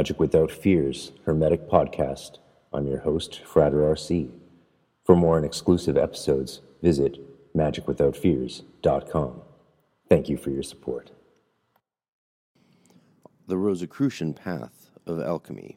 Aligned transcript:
Magic 0.00 0.18
Without 0.18 0.50
Fears 0.50 1.12
Hermetic 1.26 1.68
Podcast. 1.68 2.38
I'm 2.72 2.86
your 2.86 3.00
host, 3.00 3.42
Frater 3.44 3.80
RC. 3.80 4.30
For 5.04 5.14
more 5.14 5.36
and 5.36 5.44
exclusive 5.44 5.98
episodes, 5.98 6.62
visit 6.80 7.18
magicwithoutfears.com. 7.54 9.42
Thank 10.08 10.30
you 10.30 10.38
for 10.38 10.48
your 10.48 10.62
support. 10.62 11.10
The 13.46 13.58
Rosicrucian 13.58 14.32
Path 14.32 14.90
of 15.06 15.20
Alchemy 15.20 15.76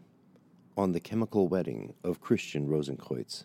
on 0.78 0.94
the 0.94 1.02
Chemical 1.02 1.50
Wedding 1.50 1.94
of 2.06 2.22
Christian 2.22 2.70
Rosenkreutz. 2.70 3.44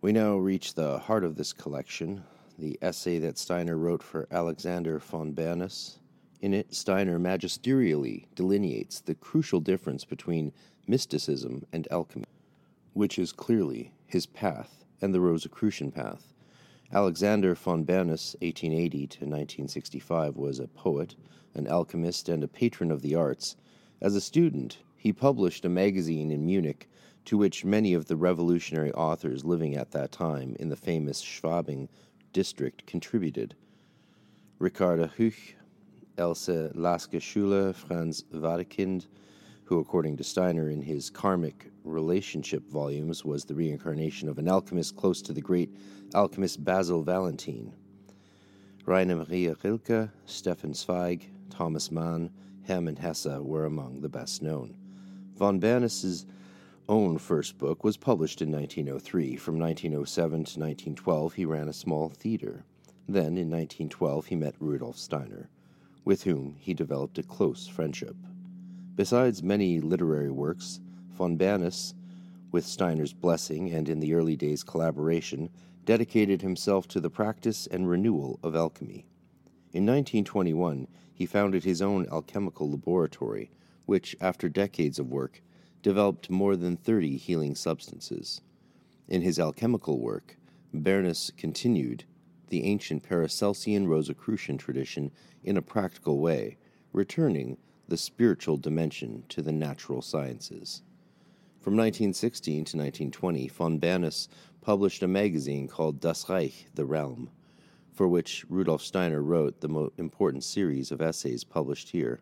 We 0.00 0.12
now 0.12 0.38
reach 0.38 0.72
the 0.72 1.00
heart 1.00 1.22
of 1.22 1.36
this 1.36 1.52
collection, 1.52 2.24
the 2.58 2.78
essay 2.80 3.18
that 3.18 3.36
Steiner 3.36 3.76
wrote 3.76 4.02
for 4.02 4.26
Alexander 4.30 4.98
von 5.00 5.34
Bernus. 5.34 5.98
In 6.40 6.52
it, 6.52 6.74
Steiner 6.74 7.18
magisterially 7.18 8.26
delineates 8.34 9.00
the 9.00 9.14
crucial 9.14 9.60
difference 9.60 10.04
between 10.04 10.52
mysticism 10.86 11.64
and 11.72 11.88
alchemy, 11.90 12.26
which 12.92 13.18
is 13.18 13.32
clearly 13.32 13.92
his 14.06 14.26
path 14.26 14.84
and 15.00 15.14
the 15.14 15.20
Rosicrucian 15.20 15.90
path. 15.90 16.34
Alexander 16.92 17.54
von 17.54 17.84
Bernus, 17.84 18.36
1880 18.40 18.98
to 19.06 19.24
1965, 19.24 20.36
was 20.36 20.60
a 20.60 20.68
poet, 20.68 21.16
an 21.54 21.66
alchemist, 21.66 22.28
and 22.28 22.44
a 22.44 22.48
patron 22.48 22.90
of 22.90 23.02
the 23.02 23.14
arts. 23.14 23.56
As 24.00 24.14
a 24.14 24.20
student, 24.20 24.78
he 24.96 25.12
published 25.12 25.64
a 25.64 25.68
magazine 25.68 26.30
in 26.30 26.46
Munich 26.46 26.88
to 27.24 27.36
which 27.36 27.64
many 27.64 27.92
of 27.92 28.06
the 28.06 28.16
revolutionary 28.16 28.92
authors 28.92 29.44
living 29.44 29.74
at 29.74 29.90
that 29.90 30.12
time 30.12 30.54
in 30.60 30.68
the 30.68 30.76
famous 30.76 31.22
Schwabing 31.22 31.88
district 32.32 32.86
contributed. 32.86 33.54
Ricarda 34.58 35.10
Huch, 35.18 35.56
Else 36.18 36.48
Lasker 36.48 37.20
Schuler, 37.20 37.72
Franz 37.72 38.24
Wedekind, 38.32 39.06
who, 39.64 39.78
according 39.78 40.16
to 40.16 40.24
Steiner 40.24 40.70
in 40.70 40.80
his 40.80 41.10
Karmic 41.10 41.70
Relationship 41.84 42.68
volumes, 42.68 43.24
was 43.24 43.44
the 43.44 43.54
reincarnation 43.54 44.28
of 44.28 44.38
an 44.38 44.48
alchemist 44.48 44.96
close 44.96 45.20
to 45.22 45.32
the 45.32 45.40
great 45.40 45.70
alchemist 46.14 46.64
Basil 46.64 47.02
Valentine. 47.02 47.74
Rainer 48.84 49.16
Maria 49.16 49.56
Rilke, 49.62 50.10
Stefan 50.26 50.72
Zweig, 50.72 51.28
Thomas 51.50 51.90
Mann, 51.90 52.30
Hermann 52.66 52.96
Hesse 52.96 53.40
were 53.40 53.64
among 53.64 54.00
the 54.00 54.08
best 54.08 54.42
known. 54.42 54.76
Von 55.36 55.58
Bernus's 55.58 56.26
own 56.88 57.18
first 57.18 57.58
book 57.58 57.82
was 57.82 57.96
published 57.96 58.40
in 58.40 58.52
1903. 58.52 59.36
From 59.36 59.58
1907 59.58 60.30
to 60.30 60.60
1912, 60.60 61.34
he 61.34 61.44
ran 61.44 61.68
a 61.68 61.72
small 61.72 62.08
theater. 62.08 62.64
Then, 63.08 63.36
in 63.36 63.50
1912, 63.50 64.26
he 64.26 64.36
met 64.36 64.54
Rudolf 64.60 64.96
Steiner, 64.96 65.48
with 66.06 66.22
whom 66.22 66.54
he 66.58 66.72
developed 66.72 67.18
a 67.18 67.22
close 67.22 67.66
friendship. 67.66 68.16
Besides 68.94 69.42
many 69.42 69.80
literary 69.80 70.30
works, 70.30 70.80
von 71.10 71.36
Bernus, 71.36 71.94
with 72.52 72.64
Steiner's 72.64 73.12
blessing 73.12 73.72
and 73.72 73.88
in 73.88 73.98
the 74.00 74.14
early 74.14 74.36
days 74.36 74.62
collaboration, 74.62 75.50
dedicated 75.84 76.40
himself 76.40 76.86
to 76.88 77.00
the 77.00 77.10
practice 77.10 77.66
and 77.66 77.88
renewal 77.88 78.38
of 78.42 78.54
alchemy. 78.54 79.04
In 79.72 79.84
1921, 79.84 80.86
he 81.12 81.26
founded 81.26 81.64
his 81.64 81.82
own 81.82 82.06
alchemical 82.10 82.70
laboratory, 82.70 83.50
which, 83.84 84.16
after 84.20 84.48
decades 84.48 85.00
of 85.00 85.10
work, 85.10 85.42
developed 85.82 86.30
more 86.30 86.54
than 86.54 86.76
30 86.76 87.16
healing 87.16 87.56
substances. 87.56 88.40
In 89.08 89.22
his 89.22 89.40
alchemical 89.40 90.00
work, 90.00 90.36
Bernus 90.72 91.30
continued 91.36 92.04
the 92.48 92.64
ancient 92.64 93.02
Paracelsian 93.02 93.86
Rosicrucian 93.88 94.58
tradition 94.58 95.10
in 95.42 95.56
a 95.56 95.62
practical 95.62 96.18
way, 96.18 96.56
returning 96.92 97.56
the 97.88 97.96
spiritual 97.96 98.56
dimension 98.56 99.24
to 99.28 99.42
the 99.42 99.52
natural 99.52 100.02
sciences. 100.02 100.82
From 101.60 101.76
1916 101.76 102.54
to 102.54 102.76
1920, 102.76 103.48
von 103.48 103.78
Bernus 103.80 104.28
published 104.60 105.02
a 105.02 105.08
magazine 105.08 105.68
called 105.68 106.00
Das 106.00 106.28
Reich, 106.28 106.66
the 106.74 106.84
Realm, 106.84 107.30
for 107.92 108.06
which 108.06 108.44
Rudolf 108.48 108.82
Steiner 108.82 109.22
wrote 109.22 109.60
the 109.60 109.68
most 109.68 109.92
important 109.98 110.44
series 110.44 110.90
of 110.90 111.00
essays 111.00 111.44
published 111.44 111.90
here. 111.90 112.20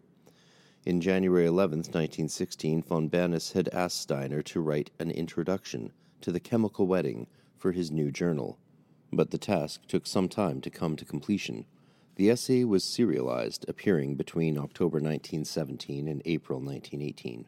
In 0.87 1.01
January 1.01 1.47
11, 1.47 1.79
1916, 1.79 2.83
von 2.83 3.09
Bernus 3.09 3.53
had 3.53 3.69
asked 3.71 4.01
Steiner 4.01 4.43
to 4.43 4.61
write 4.61 4.91
an 4.99 5.11
introduction 5.11 5.93
to 6.21 6.31
the 6.31 6.41
chemical 6.41 6.87
wedding 6.87 7.27
for 7.56 7.73
his 7.73 7.91
new 7.91 8.11
journal, 8.11 8.59
but 9.16 9.30
the 9.30 9.38
task 9.38 9.86
took 9.86 10.06
some 10.06 10.28
time 10.28 10.60
to 10.60 10.70
come 10.70 10.97
to 10.97 11.04
completion. 11.04 11.66
The 12.16 12.30
essay 12.30 12.64
was 12.64 12.84
serialized, 12.84 13.64
appearing 13.69 14.14
between 14.14 14.56
October 14.56 14.98
1917 14.98 16.06
and 16.06 16.22
April 16.25 16.60
1918. 16.60 17.47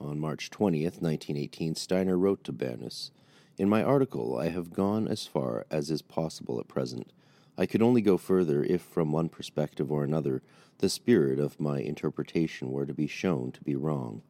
On 0.00 0.18
March 0.18 0.50
20th, 0.50 1.02
1918, 1.02 1.74
Steiner 1.74 2.16
wrote 2.16 2.44
to 2.44 2.52
Bernus 2.52 3.10
In 3.58 3.68
my 3.68 3.82
article, 3.82 4.38
I 4.38 4.48
have 4.48 4.72
gone 4.72 5.08
as 5.08 5.26
far 5.26 5.66
as 5.70 5.90
is 5.90 6.02
possible 6.02 6.58
at 6.60 6.68
present. 6.68 7.12
I 7.58 7.66
could 7.66 7.82
only 7.82 8.00
go 8.00 8.16
further 8.16 8.62
if, 8.62 8.80
from 8.80 9.10
one 9.10 9.28
perspective 9.28 9.90
or 9.90 10.04
another, 10.04 10.42
the 10.78 10.88
spirit 10.88 11.40
of 11.40 11.58
my 11.58 11.80
interpretation 11.80 12.70
were 12.70 12.86
to 12.86 12.94
be 12.94 13.08
shown 13.08 13.50
to 13.52 13.64
be 13.64 13.74
wrong. 13.74 14.22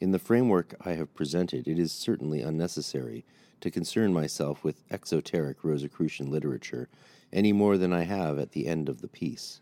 In 0.00 0.10
the 0.10 0.18
framework 0.18 0.74
I 0.84 0.94
have 0.94 1.14
presented, 1.14 1.68
it 1.68 1.78
is 1.78 1.92
certainly 1.92 2.42
unnecessary 2.42 3.24
to 3.60 3.70
concern 3.70 4.12
myself 4.12 4.64
with 4.64 4.82
exoteric 4.90 5.64
Rosicrucian 5.64 6.30
literature 6.30 6.88
any 7.32 7.52
more 7.52 7.76
than 7.76 7.92
I 7.92 8.02
have 8.02 8.38
at 8.38 8.52
the 8.52 8.66
end 8.66 8.88
of 8.88 9.00
the 9.00 9.08
piece. 9.08 9.60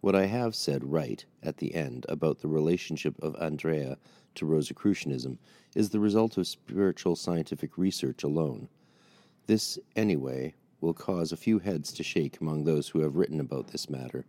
What 0.00 0.14
I 0.14 0.26
have 0.26 0.54
said 0.54 0.84
right 0.84 1.24
at 1.42 1.56
the 1.56 1.74
end 1.74 2.06
about 2.08 2.40
the 2.40 2.48
relationship 2.48 3.16
of 3.20 3.34
Andrea 3.40 3.98
to 4.36 4.46
Rosicrucianism 4.46 5.38
is 5.74 5.90
the 5.90 6.00
result 6.00 6.36
of 6.36 6.46
spiritual 6.46 7.16
scientific 7.16 7.76
research 7.76 8.22
alone. 8.22 8.68
This, 9.46 9.78
anyway, 9.96 10.54
will 10.80 10.94
cause 10.94 11.32
a 11.32 11.36
few 11.36 11.58
heads 11.58 11.92
to 11.94 12.02
shake 12.02 12.40
among 12.40 12.64
those 12.64 12.88
who 12.88 13.00
have 13.00 13.16
written 13.16 13.40
about 13.40 13.68
this 13.68 13.90
matter, 13.90 14.24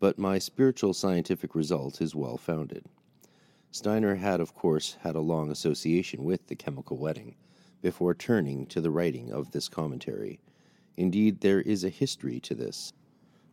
but 0.00 0.18
my 0.18 0.38
spiritual 0.38 0.94
scientific 0.94 1.54
result 1.54 2.00
is 2.00 2.14
well 2.14 2.36
founded. 2.36 2.84
Steiner 3.70 4.16
had, 4.16 4.40
of 4.40 4.54
course, 4.54 4.96
had 5.02 5.14
a 5.14 5.20
long 5.20 5.50
association 5.50 6.24
with 6.24 6.48
the 6.48 6.56
chemical 6.56 6.96
wedding 6.96 7.36
before 7.82 8.14
turning 8.14 8.64
to 8.66 8.80
the 8.80 8.90
writing 8.90 9.30
of 9.30 9.50
this 9.50 9.68
commentary. 9.68 10.40
Indeed, 10.96 11.40
there 11.40 11.60
is 11.60 11.84
a 11.84 11.90
history 11.90 12.40
to 12.40 12.54
this. 12.54 12.92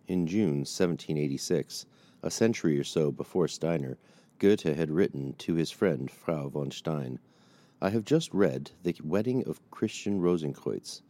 In 0.07 0.25
June 0.25 0.59
1786, 0.59 1.85
a 2.23 2.31
century 2.31 2.79
or 2.79 2.83
so 2.83 3.11
before 3.11 3.47
Steiner, 3.47 3.97
Goethe 4.37 4.63
had 4.63 4.89
written 4.89 5.33
to 5.39 5.55
his 5.55 5.71
friend 5.71 6.09
Frau 6.09 6.47
von 6.47 6.71
Stein, 6.71 7.19
I 7.81 7.89
have 7.91 8.03
just 8.03 8.33
read 8.33 8.71
The 8.83 8.95
Wedding 9.03 9.47
of 9.47 9.61
Christian 9.71 10.19
Rosenkreutz. 10.19 11.01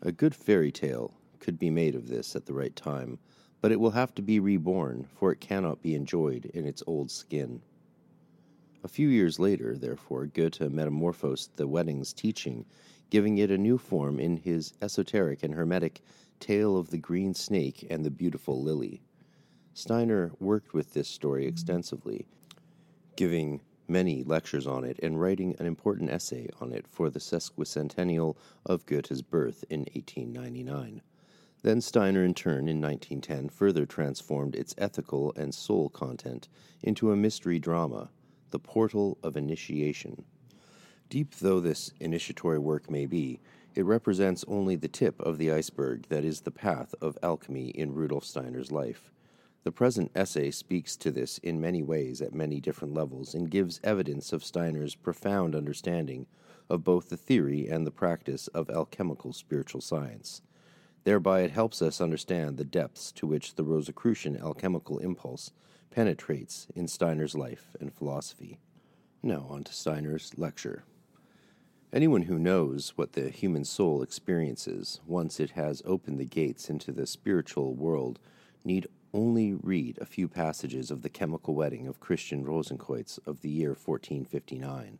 A 0.00 0.10
good 0.10 0.34
fairy 0.34 0.72
tale 0.72 1.14
could 1.38 1.58
be 1.58 1.68
made 1.68 1.94
of 1.94 2.08
this 2.08 2.34
at 2.34 2.46
the 2.46 2.54
right 2.54 2.74
time, 2.74 3.18
but 3.60 3.72
it 3.72 3.78
will 3.78 3.90
have 3.90 4.14
to 4.14 4.22
be 4.22 4.40
reborn, 4.40 5.06
for 5.14 5.32
it 5.32 5.40
cannot 5.40 5.82
be 5.82 5.94
enjoyed 5.94 6.46
in 6.46 6.66
its 6.66 6.82
old 6.86 7.10
skin. 7.10 7.60
A 8.84 8.88
few 8.88 9.08
years 9.08 9.38
later, 9.38 9.76
therefore, 9.76 10.26
Goethe 10.26 10.70
metamorphosed 10.70 11.56
the 11.56 11.66
wedding's 11.66 12.12
teaching 12.12 12.66
giving 13.14 13.38
it 13.38 13.50
a 13.50 13.56
new 13.56 13.78
form 13.78 14.18
in 14.18 14.36
his 14.36 14.74
esoteric 14.82 15.42
and 15.42 15.54
hermetic 15.54 16.00
Tale 16.40 16.76
of 16.76 16.90
the 16.90 16.98
Green 16.98 17.32
Snake 17.32 17.86
and 17.88 18.04
the 18.04 18.10
Beautiful 18.10 18.60
Lily. 18.60 19.02
Steiner 19.72 20.32
worked 20.40 20.74
with 20.74 20.94
this 20.94 21.08
story 21.08 21.46
extensively, 21.46 22.26
giving 23.16 23.60
many 23.86 24.22
lectures 24.22 24.66
on 24.66 24.84
it 24.84 24.98
and 25.02 25.20
writing 25.20 25.54
an 25.58 25.66
important 25.66 26.10
essay 26.10 26.48
on 26.60 26.72
it 26.72 26.86
for 26.88 27.08
the 27.08 27.20
sesquicentennial 27.20 28.36
of 28.66 28.84
Goethe's 28.84 29.22
birth 29.22 29.64
in 29.70 29.80
1899. 29.94 31.00
Then 31.62 31.80
Steiner, 31.80 32.24
in 32.24 32.34
turn, 32.34 32.68
in 32.68 32.80
1910, 32.80 33.48
further 33.48 33.86
transformed 33.86 34.54
its 34.54 34.74
ethical 34.76 35.32
and 35.36 35.54
soul 35.54 35.88
content 35.88 36.48
into 36.82 37.10
a 37.10 37.16
mystery 37.16 37.58
drama, 37.58 38.10
The 38.54 38.60
Portal 38.60 39.18
of 39.20 39.36
Initiation. 39.36 40.26
Deep 41.08 41.34
though 41.34 41.58
this 41.58 41.90
initiatory 41.98 42.60
work 42.60 42.88
may 42.88 43.04
be, 43.04 43.40
it 43.74 43.84
represents 43.84 44.44
only 44.46 44.76
the 44.76 44.86
tip 44.86 45.20
of 45.20 45.38
the 45.38 45.50
iceberg 45.50 46.06
that 46.08 46.24
is 46.24 46.42
the 46.42 46.52
path 46.52 46.94
of 47.00 47.18
alchemy 47.20 47.70
in 47.70 47.94
Rudolf 47.94 48.24
Steiner's 48.24 48.70
life. 48.70 49.10
The 49.64 49.72
present 49.72 50.12
essay 50.14 50.52
speaks 50.52 50.94
to 50.98 51.10
this 51.10 51.38
in 51.38 51.60
many 51.60 51.82
ways 51.82 52.22
at 52.22 52.32
many 52.32 52.60
different 52.60 52.94
levels 52.94 53.34
and 53.34 53.50
gives 53.50 53.80
evidence 53.82 54.32
of 54.32 54.44
Steiner's 54.44 54.94
profound 54.94 55.56
understanding 55.56 56.26
of 56.70 56.84
both 56.84 57.08
the 57.08 57.16
theory 57.16 57.66
and 57.66 57.84
the 57.84 57.90
practice 57.90 58.46
of 58.46 58.70
alchemical 58.70 59.32
spiritual 59.32 59.80
science. 59.80 60.42
Thereby, 61.02 61.40
it 61.40 61.50
helps 61.50 61.82
us 61.82 62.00
understand 62.00 62.56
the 62.56 62.64
depths 62.64 63.10
to 63.16 63.26
which 63.26 63.56
the 63.56 63.64
Rosicrucian 63.64 64.40
alchemical 64.40 65.00
impulse 65.00 65.50
penetrates 65.94 66.66
in 66.74 66.88
Steiner's 66.88 67.36
life 67.36 67.70
and 67.78 67.94
philosophy. 67.94 68.58
Now, 69.22 69.46
on 69.48 69.62
to 69.62 69.72
Steiner's 69.72 70.32
lecture. 70.36 70.82
Anyone 71.92 72.22
who 72.22 72.36
knows 72.36 72.94
what 72.96 73.12
the 73.12 73.30
human 73.30 73.64
soul 73.64 74.02
experiences 74.02 75.00
once 75.06 75.38
it 75.38 75.50
has 75.50 75.82
opened 75.86 76.18
the 76.18 76.24
gates 76.24 76.68
into 76.68 76.90
the 76.90 77.06
spiritual 77.06 77.74
world 77.74 78.18
need 78.64 78.88
only 79.12 79.54
read 79.54 79.96
a 80.00 80.04
few 80.04 80.26
passages 80.26 80.90
of 80.90 81.02
the 81.02 81.08
chemical 81.08 81.54
wedding 81.54 81.86
of 81.86 82.00
Christian 82.00 82.44
Rosenkreutz 82.44 83.20
of 83.24 83.40
the 83.42 83.50
year 83.50 83.70
1459 83.70 84.98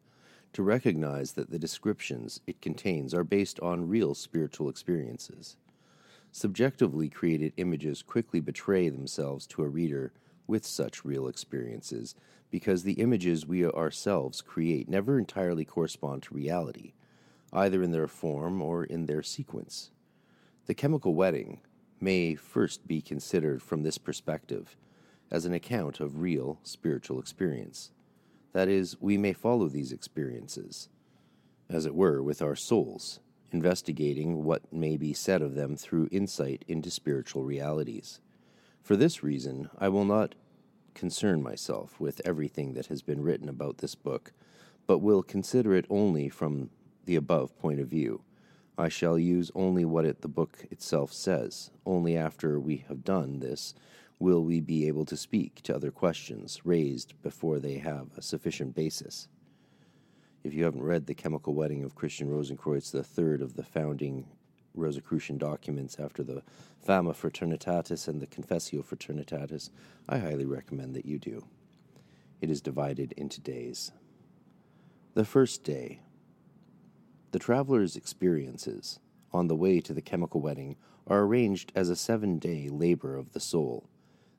to 0.52 0.62
recognize 0.62 1.32
that 1.32 1.50
the 1.50 1.58
descriptions 1.58 2.40
it 2.46 2.62
contains 2.62 3.12
are 3.12 3.24
based 3.24 3.58
on 3.58 3.88
real 3.88 4.14
spiritual 4.14 4.68
experiences. 4.68 5.56
Subjectively 6.30 7.08
created 7.08 7.52
images 7.56 8.00
quickly 8.00 8.38
betray 8.38 8.88
themselves 8.88 9.44
to 9.48 9.64
a 9.64 9.68
reader 9.68 10.12
with 10.46 10.64
such 10.64 11.04
real 11.04 11.26
experiences 11.28 12.14
because 12.50 12.82
the 12.82 12.94
images 12.94 13.46
we 13.46 13.64
ourselves 13.66 14.40
create 14.40 14.88
never 14.88 15.18
entirely 15.18 15.64
correspond 15.64 16.22
to 16.22 16.34
reality, 16.34 16.92
either 17.52 17.82
in 17.82 17.90
their 17.90 18.06
form 18.06 18.62
or 18.62 18.84
in 18.84 19.06
their 19.06 19.22
sequence. 19.22 19.90
The 20.66 20.74
chemical 20.74 21.14
wedding 21.14 21.60
may 22.00 22.34
first 22.34 22.86
be 22.86 23.00
considered 23.00 23.62
from 23.62 23.82
this 23.82 23.98
perspective 23.98 24.76
as 25.30 25.44
an 25.44 25.52
account 25.52 26.00
of 26.00 26.20
real 26.20 26.60
spiritual 26.62 27.18
experience. 27.18 27.90
That 28.52 28.68
is, 28.68 29.00
we 29.00 29.18
may 29.18 29.32
follow 29.32 29.68
these 29.68 29.90
experiences, 29.90 30.88
as 31.68 31.86
it 31.86 31.94
were, 31.94 32.22
with 32.22 32.40
our 32.40 32.54
souls, 32.54 33.18
investigating 33.50 34.44
what 34.44 34.72
may 34.72 34.96
be 34.96 35.12
said 35.12 35.42
of 35.42 35.54
them 35.54 35.76
through 35.76 36.08
insight 36.12 36.64
into 36.68 36.90
spiritual 36.90 37.42
realities. 37.42 38.20
For 38.84 38.96
this 38.96 39.22
reason, 39.22 39.70
I 39.78 39.88
will 39.88 40.04
not 40.04 40.34
concern 40.92 41.42
myself 41.42 41.98
with 41.98 42.20
everything 42.22 42.74
that 42.74 42.86
has 42.86 43.00
been 43.00 43.22
written 43.22 43.48
about 43.48 43.78
this 43.78 43.94
book, 43.94 44.34
but 44.86 44.98
will 44.98 45.22
consider 45.22 45.74
it 45.74 45.86
only 45.88 46.28
from 46.28 46.68
the 47.06 47.16
above 47.16 47.58
point 47.58 47.80
of 47.80 47.88
view. 47.88 48.20
I 48.76 48.90
shall 48.90 49.18
use 49.18 49.50
only 49.54 49.86
what 49.86 50.04
it, 50.04 50.20
the 50.20 50.28
book 50.28 50.66
itself 50.70 51.14
says. 51.14 51.70
Only 51.86 52.14
after 52.14 52.60
we 52.60 52.84
have 52.88 53.04
done 53.04 53.40
this 53.40 53.72
will 54.18 54.44
we 54.44 54.60
be 54.60 54.86
able 54.86 55.06
to 55.06 55.16
speak 55.16 55.62
to 55.62 55.74
other 55.74 55.90
questions 55.90 56.60
raised 56.62 57.14
before 57.22 57.60
they 57.60 57.78
have 57.78 58.08
a 58.18 58.22
sufficient 58.22 58.74
basis. 58.74 59.28
If 60.42 60.52
you 60.52 60.64
haven't 60.64 60.82
read 60.82 61.06
The 61.06 61.14
Chemical 61.14 61.54
Wedding 61.54 61.84
of 61.84 61.94
Christian 61.94 62.28
Rosenkreutz, 62.28 62.90
the 62.90 63.02
third 63.02 63.40
of 63.40 63.54
the 63.54 63.62
founding 63.62 64.26
Rosicrucian 64.74 65.38
documents 65.38 65.98
after 65.98 66.22
the 66.22 66.42
Fama 66.84 67.14
Fraternitatis 67.14 68.08
and 68.08 68.20
the 68.20 68.26
Confessio 68.26 68.84
Fraternitatis, 68.84 69.70
I 70.08 70.18
highly 70.18 70.44
recommend 70.44 70.94
that 70.94 71.06
you 71.06 71.18
do. 71.18 71.44
It 72.40 72.50
is 72.50 72.60
divided 72.60 73.12
into 73.12 73.40
days. 73.40 73.92
The 75.14 75.24
first 75.24 75.64
day. 75.64 76.00
The 77.30 77.38
traveler's 77.38 77.96
experiences 77.96 79.00
on 79.32 79.48
the 79.48 79.56
way 79.56 79.80
to 79.80 79.94
the 79.94 80.02
chemical 80.02 80.40
wedding 80.40 80.76
are 81.06 81.22
arranged 81.22 81.72
as 81.74 81.88
a 81.88 81.96
seven 81.96 82.38
day 82.38 82.68
labor 82.68 83.16
of 83.16 83.32
the 83.32 83.40
soul. 83.40 83.88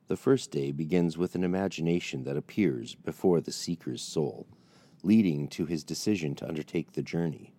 The 0.07 0.15
first 0.15 0.51
day 0.51 0.71
begins 0.71 1.17
with 1.17 1.33
an 1.33 1.43
imagination 1.43 2.25
that 2.25 2.37
appears 2.37 2.93
before 2.93 3.41
the 3.41 3.51
seeker's 3.51 4.03
soul, 4.03 4.45
leading 5.01 5.47
to 5.47 5.65
his 5.65 5.83
decision 5.83 6.35
to 6.35 6.47
undertake 6.47 6.91
the 6.91 7.01
journey. 7.01 7.54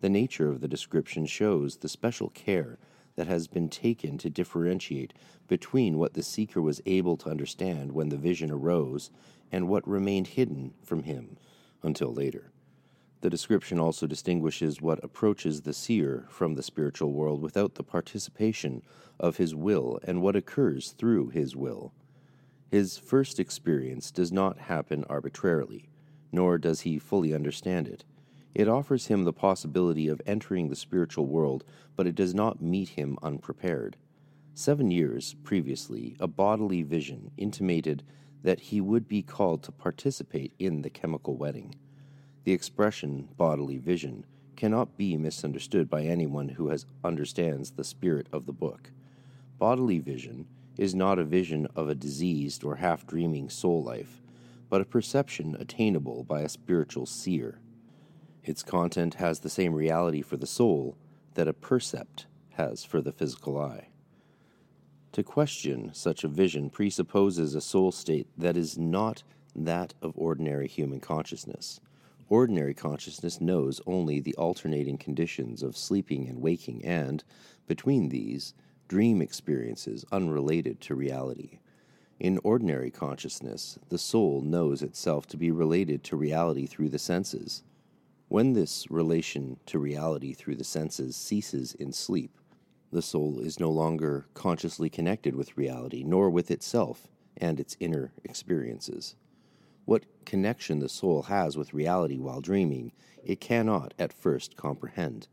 The 0.00 0.08
nature 0.08 0.48
of 0.48 0.60
the 0.60 0.68
description 0.68 1.26
shows 1.26 1.78
the 1.78 1.88
special 1.88 2.28
care 2.30 2.78
that 3.16 3.26
has 3.26 3.48
been 3.48 3.68
taken 3.68 4.18
to 4.18 4.30
differentiate 4.30 5.14
between 5.48 5.98
what 5.98 6.14
the 6.14 6.22
seeker 6.22 6.60
was 6.60 6.82
able 6.84 7.16
to 7.16 7.30
understand 7.30 7.92
when 7.92 8.10
the 8.10 8.18
vision 8.18 8.50
arose 8.50 9.10
and 9.50 9.68
what 9.68 9.88
remained 9.88 10.28
hidden 10.28 10.74
from 10.82 11.04
him 11.04 11.38
until 11.82 12.12
later. 12.12 12.52
The 13.22 13.30
description 13.30 13.80
also 13.80 14.06
distinguishes 14.06 14.82
what 14.82 15.02
approaches 15.02 15.62
the 15.62 15.72
seer 15.72 16.26
from 16.28 16.54
the 16.54 16.62
spiritual 16.62 17.12
world 17.12 17.40
without 17.40 17.74
the 17.74 17.82
participation 17.82 18.82
of 19.18 19.38
his 19.38 19.54
will 19.54 19.98
and 20.04 20.20
what 20.20 20.36
occurs 20.36 20.92
through 20.92 21.30
his 21.30 21.56
will. 21.56 21.92
His 22.70 22.98
first 22.98 23.40
experience 23.40 24.10
does 24.10 24.30
not 24.30 24.58
happen 24.58 25.04
arbitrarily, 25.08 25.88
nor 26.30 26.58
does 26.58 26.82
he 26.82 26.98
fully 26.98 27.32
understand 27.32 27.88
it. 27.88 28.04
It 28.56 28.68
offers 28.68 29.08
him 29.08 29.24
the 29.24 29.34
possibility 29.34 30.08
of 30.08 30.22
entering 30.24 30.70
the 30.70 30.76
spiritual 30.76 31.26
world, 31.26 31.62
but 31.94 32.06
it 32.06 32.14
does 32.14 32.34
not 32.34 32.62
meet 32.62 32.88
him 32.88 33.18
unprepared. 33.22 33.98
Seven 34.54 34.90
years 34.90 35.34
previously, 35.42 36.16
a 36.18 36.26
bodily 36.26 36.82
vision 36.82 37.32
intimated 37.36 38.02
that 38.42 38.60
he 38.60 38.80
would 38.80 39.06
be 39.06 39.20
called 39.20 39.62
to 39.64 39.72
participate 39.72 40.54
in 40.58 40.80
the 40.80 40.88
chemical 40.88 41.36
wedding. 41.36 41.74
The 42.44 42.52
expression 42.52 43.28
bodily 43.36 43.76
vision 43.76 44.24
cannot 44.56 44.96
be 44.96 45.18
misunderstood 45.18 45.90
by 45.90 46.04
anyone 46.04 46.48
who 46.48 46.68
has 46.68 46.86
understands 47.04 47.72
the 47.72 47.84
spirit 47.84 48.26
of 48.32 48.46
the 48.46 48.54
book. 48.54 48.90
Bodily 49.58 49.98
vision 49.98 50.46
is 50.78 50.94
not 50.94 51.18
a 51.18 51.24
vision 51.24 51.68
of 51.76 51.90
a 51.90 51.94
diseased 51.94 52.64
or 52.64 52.76
half 52.76 53.06
dreaming 53.06 53.50
soul 53.50 53.82
life, 53.82 54.22
but 54.70 54.80
a 54.80 54.86
perception 54.86 55.58
attainable 55.60 56.24
by 56.24 56.40
a 56.40 56.48
spiritual 56.48 57.04
seer. 57.04 57.60
Its 58.46 58.62
content 58.62 59.14
has 59.14 59.40
the 59.40 59.50
same 59.50 59.74
reality 59.74 60.22
for 60.22 60.36
the 60.36 60.46
soul 60.46 60.96
that 61.34 61.48
a 61.48 61.52
percept 61.52 62.26
has 62.50 62.84
for 62.84 63.00
the 63.00 63.10
physical 63.10 63.58
eye. 63.58 63.88
To 65.12 65.24
question 65.24 65.90
such 65.92 66.22
a 66.22 66.28
vision 66.28 66.70
presupposes 66.70 67.56
a 67.56 67.60
soul 67.60 67.90
state 67.90 68.28
that 68.38 68.56
is 68.56 68.78
not 68.78 69.24
that 69.56 69.94
of 70.00 70.12
ordinary 70.14 70.68
human 70.68 71.00
consciousness. 71.00 71.80
Ordinary 72.28 72.72
consciousness 72.72 73.40
knows 73.40 73.80
only 73.84 74.20
the 74.20 74.34
alternating 74.36 74.96
conditions 74.96 75.64
of 75.64 75.76
sleeping 75.76 76.28
and 76.28 76.40
waking, 76.40 76.84
and, 76.84 77.24
between 77.66 78.10
these, 78.10 78.54
dream 78.86 79.20
experiences 79.20 80.04
unrelated 80.12 80.80
to 80.82 80.94
reality. 80.94 81.58
In 82.20 82.38
ordinary 82.44 82.92
consciousness, 82.92 83.78
the 83.88 83.98
soul 83.98 84.40
knows 84.40 84.82
itself 84.82 85.26
to 85.28 85.36
be 85.36 85.50
related 85.50 86.04
to 86.04 86.16
reality 86.16 86.66
through 86.66 86.90
the 86.90 86.98
senses. 86.98 87.64
When 88.28 88.54
this 88.54 88.90
relation 88.90 89.58
to 89.66 89.78
reality 89.78 90.34
through 90.34 90.56
the 90.56 90.64
senses 90.64 91.14
ceases 91.14 91.74
in 91.74 91.92
sleep, 91.92 92.36
the 92.90 93.00
soul 93.00 93.38
is 93.38 93.60
no 93.60 93.70
longer 93.70 94.26
consciously 94.34 94.90
connected 94.90 95.36
with 95.36 95.56
reality, 95.56 96.02
nor 96.02 96.28
with 96.28 96.50
itself 96.50 97.06
and 97.36 97.60
its 97.60 97.76
inner 97.78 98.12
experiences. 98.24 99.14
What 99.84 100.06
connection 100.24 100.80
the 100.80 100.88
soul 100.88 101.22
has 101.22 101.56
with 101.56 101.72
reality 101.72 102.18
while 102.18 102.40
dreaming, 102.40 102.90
it 103.24 103.40
cannot 103.40 103.94
at 103.96 104.12
first 104.12 104.56
comprehend. 104.56 105.28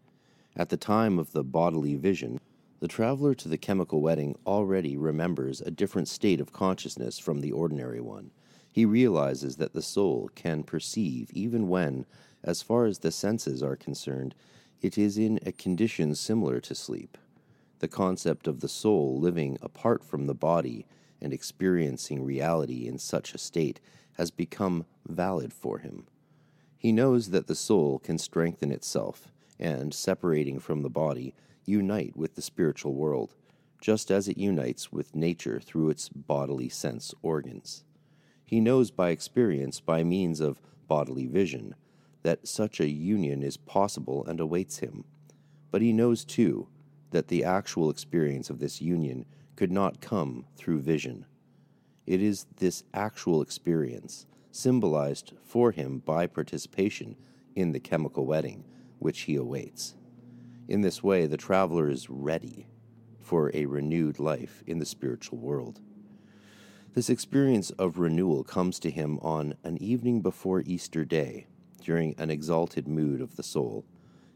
At 0.56 0.70
the 0.70 0.78
time 0.78 1.18
of 1.18 1.32
the 1.32 1.44
bodily 1.44 1.96
vision, 1.96 2.40
the 2.80 2.88
traveler 2.88 3.34
to 3.36 3.50
the 3.50 3.58
chemical 3.58 4.02
wedding 4.02 4.36
already 4.46 4.98
remembers 4.98 5.62
a 5.62 5.72
different 5.72 6.08
state 6.08 6.40
of 6.40 6.54
consciousness 6.54 7.18
from 7.18 7.42
the 7.42 7.52
ordinary 7.52 8.02
one. 8.02 8.30
He 8.72 8.86
realizes 8.86 9.56
that 9.56 9.74
the 9.74 9.82
soul 9.82 10.30
can 10.36 10.62
perceive 10.62 11.32
even 11.32 11.70
when, 11.70 12.06
as 12.44 12.62
far 12.62 12.86
as 12.86 13.00
the 13.00 13.12
senses 13.12 13.64
are 13.64 13.76
concerned, 13.76 14.36
it 14.82 14.98
is 14.98 15.18
in 15.18 15.40
a 15.46 15.52
condition 15.52 16.14
similar 16.14 16.60
to 16.60 16.76
sleep. 16.76 17.18
The 17.80 17.88
concept 17.88 18.48
of 18.48 18.60
the 18.60 18.68
soul 18.68 19.20
living 19.20 19.58
apart 19.62 20.04
from 20.04 20.28
the 20.28 20.34
body 20.34 20.86
and 21.22 21.34
experiencing 21.34 22.24
reality 22.24 22.88
in 22.88 22.98
such 22.98 23.34
a 23.34 23.38
state 23.38 23.80
has 24.14 24.30
become 24.30 24.86
valid 25.08 25.54
for 25.54 25.80
him. 25.80 26.06
He 26.78 26.92
knows 26.92 27.30
that 27.30 27.48
the 27.48 27.56
soul 27.56 28.00
can 28.00 28.18
strengthen 28.18 28.72
itself 28.72 29.30
and, 29.58 29.94
separating 29.94 30.60
from 30.60 30.82
the 30.82 30.90
body, 30.90 31.34
unite 31.66 32.18
with 32.18 32.36
the 32.36 32.42
spiritual 32.42 32.94
world, 32.94 33.36
just 33.80 34.12
as 34.12 34.28
it 34.28 34.38
unites 34.38 34.92
with 34.92 35.16
nature 35.16 35.60
through 35.60 35.90
its 35.90 36.10
bodily 36.10 36.70
sense 36.70 37.14
organs. 37.22 37.86
He 38.46 38.60
knows 38.60 38.92
by 38.92 39.10
experience, 39.10 39.80
by 39.80 40.04
means 40.04 40.42
of 40.42 40.62
bodily 40.88 41.26
vision, 41.26 41.76
that 42.24 42.48
such 42.48 42.80
a 42.80 42.90
union 42.90 43.44
is 43.44 43.58
possible 43.58 44.26
and 44.26 44.40
awaits 44.40 44.80
him. 44.80 45.06
But 45.72 45.82
he 45.82 45.94
knows, 45.94 46.26
too, 46.26 46.68
that 47.12 47.28
the 47.28 47.44
actual 47.44 47.90
experience 47.90 48.50
of 48.50 48.60
this 48.60 48.82
union 48.82 49.26
could 49.56 49.72
not 49.72 50.02
come 50.02 50.46
through 50.56 50.82
vision. 50.82 51.26
It 52.06 52.22
is 52.22 52.48
this 52.58 52.84
actual 52.94 53.42
experience, 53.42 54.26
symbolized 54.52 55.34
for 55.44 55.72
him 55.72 56.00
by 56.00 56.28
participation 56.28 57.16
in 57.56 57.72
the 57.72 57.80
chemical 57.80 58.26
wedding, 58.26 58.66
which 59.00 59.22
he 59.22 59.36
awaits. 59.36 59.96
In 60.68 60.82
this 60.82 61.04
way, 61.04 61.28
the 61.28 61.38
traveler 61.38 61.90
is 61.90 62.10
ready 62.10 62.68
for 63.20 63.52
a 63.54 63.66
renewed 63.66 64.20
life 64.20 64.64
in 64.66 64.80
the 64.80 64.86
spiritual 64.86 65.38
world. 65.38 65.82
This 66.94 67.10
experience 67.10 67.72
of 67.72 67.98
renewal 67.98 68.44
comes 68.44 68.80
to 68.80 68.92
him 68.92 69.18
on 69.22 69.56
an 69.64 69.82
evening 69.82 70.22
before 70.22 70.62
Easter 70.66 71.06
Day, 71.06 71.48
during 71.84 72.16
an 72.18 72.30
exalted 72.30 72.88
mood 72.88 73.22
of 73.22 73.36
the 73.36 73.44
soul. 73.44 73.86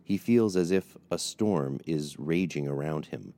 He 0.04 0.18
feels 0.18 0.56
as 0.56 0.72
if 0.72 0.96
a 1.10 1.18
storm 1.18 1.80
is 1.86 2.20
raging 2.20 2.68
around 2.68 3.08
him 3.08 3.34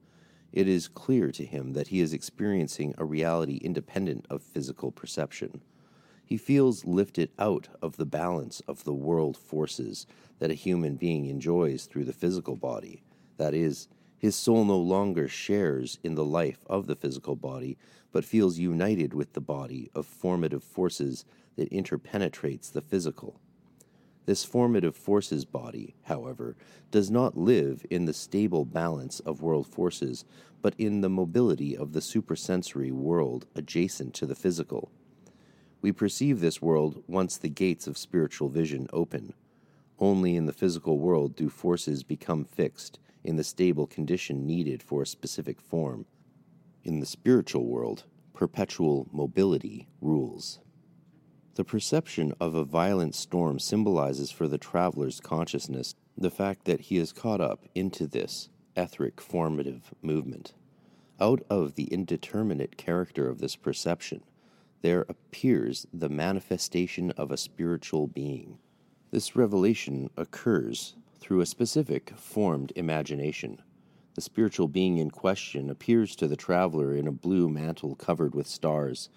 it 0.51 0.67
is 0.67 0.87
clear 0.87 1.31
to 1.31 1.45
him 1.45 1.73
that 1.73 1.89
he 1.89 1.99
is 1.99 2.13
experiencing 2.13 2.95
a 2.97 3.05
reality 3.05 3.57
independent 3.57 4.25
of 4.29 4.41
physical 4.41 4.91
perception. 4.91 5.61
He 6.25 6.37
feels 6.37 6.85
lifted 6.85 7.31
out 7.37 7.67
of 7.81 7.97
the 7.97 8.05
balance 8.05 8.61
of 8.67 8.83
the 8.83 8.93
world 8.93 9.37
forces 9.37 10.07
that 10.39 10.51
a 10.51 10.55
human 10.55 10.95
being 10.95 11.25
enjoys 11.25 11.85
through 11.85 12.05
the 12.05 12.13
physical 12.13 12.55
body, 12.55 13.03
that 13.37 13.53
is, 13.53 13.87
His 14.17 14.35
soul 14.35 14.65
no 14.65 14.77
longer 14.77 15.27
shares 15.27 15.99
in 16.03 16.15
the 16.15 16.25
life 16.25 16.65
of 16.67 16.87
the 16.87 16.95
physical 16.95 17.35
body, 17.35 17.77
but 18.11 18.25
feels 18.25 18.57
united 18.57 19.13
with 19.13 19.33
the 19.33 19.41
body 19.41 19.89
of 19.93 20.05
formative 20.05 20.63
forces 20.63 21.25
that 21.55 21.71
interpenetrates 21.71 22.71
the 22.71 22.81
physical. 22.81 23.39
This 24.29 24.43
formative 24.43 24.95
forces 24.95 25.43
body, 25.43 25.95
however, 26.03 26.55
does 26.91 27.09
not 27.09 27.35
live 27.35 27.83
in 27.89 28.05
the 28.05 28.13
stable 28.13 28.63
balance 28.63 29.19
of 29.21 29.41
world 29.41 29.65
forces, 29.65 30.23
but 30.61 30.75
in 30.77 31.01
the 31.01 31.09
mobility 31.09 31.75
of 31.75 31.93
the 31.93 32.01
supersensory 32.01 32.91
world 32.91 33.47
adjacent 33.55 34.13
to 34.13 34.27
the 34.27 34.35
physical. 34.35 34.91
We 35.81 35.91
perceive 35.91 36.41
this 36.41 36.61
world 36.61 37.03
once 37.07 37.37
the 37.37 37.49
gates 37.49 37.87
of 37.87 37.97
spiritual 37.97 38.49
vision 38.49 38.87
open. 38.93 39.33
Only 39.97 40.35
in 40.35 40.45
the 40.45 40.53
physical 40.53 40.99
world 40.99 41.35
do 41.35 41.49
forces 41.49 42.03
become 42.03 42.45
fixed 42.45 42.99
in 43.23 43.35
the 43.35 43.43
stable 43.43 43.87
condition 43.87 44.45
needed 44.45 44.83
for 44.83 45.01
a 45.01 45.07
specific 45.07 45.59
form. 45.59 46.05
In 46.83 46.99
the 46.99 47.07
spiritual 47.07 47.65
world, 47.65 48.03
perpetual 48.35 49.07
mobility 49.11 49.87
rules. 50.01 50.59
The 51.59 51.65
perception 51.65 52.33
of 52.39 52.55
a 52.55 52.63
violent 52.63 53.15
storm 53.15 53.59
symbolizes 53.59 54.31
for 54.31 54.47
the 54.47 54.57
traveler's 54.57 55.19
consciousness 55.19 55.93
the 56.17 56.31
fact 56.31 56.63
that 56.63 56.79
he 56.79 56.95
is 56.95 57.11
caught 57.11 57.41
up 57.41 57.65
into 57.75 58.07
this 58.07 58.47
etheric 58.77 59.19
formative 59.19 59.93
movement. 60.01 60.53
Out 61.19 61.43
of 61.49 61.75
the 61.75 61.91
indeterminate 61.93 62.77
character 62.77 63.27
of 63.27 63.39
this 63.39 63.57
perception, 63.57 64.23
there 64.83 65.05
appears 65.09 65.85
the 65.91 66.07
manifestation 66.07 67.11
of 67.17 67.29
a 67.29 67.35
spiritual 67.35 68.07
being. 68.07 68.57
This 69.11 69.35
revelation 69.35 70.11
occurs 70.15 70.95
through 71.19 71.41
a 71.41 71.45
specific 71.45 72.13
formed 72.15 72.71
imagination. 72.77 73.61
The 74.13 74.21
spiritual 74.21 74.69
being 74.69 74.97
in 74.97 75.11
question 75.11 75.69
appears 75.69 76.15
to 76.15 76.27
the 76.29 76.37
traveler 76.37 76.95
in 76.95 77.05
a 77.05 77.11
blue 77.11 77.49
mantle 77.49 77.95
covered 77.95 78.33
with 78.33 78.47
stars 78.47 79.09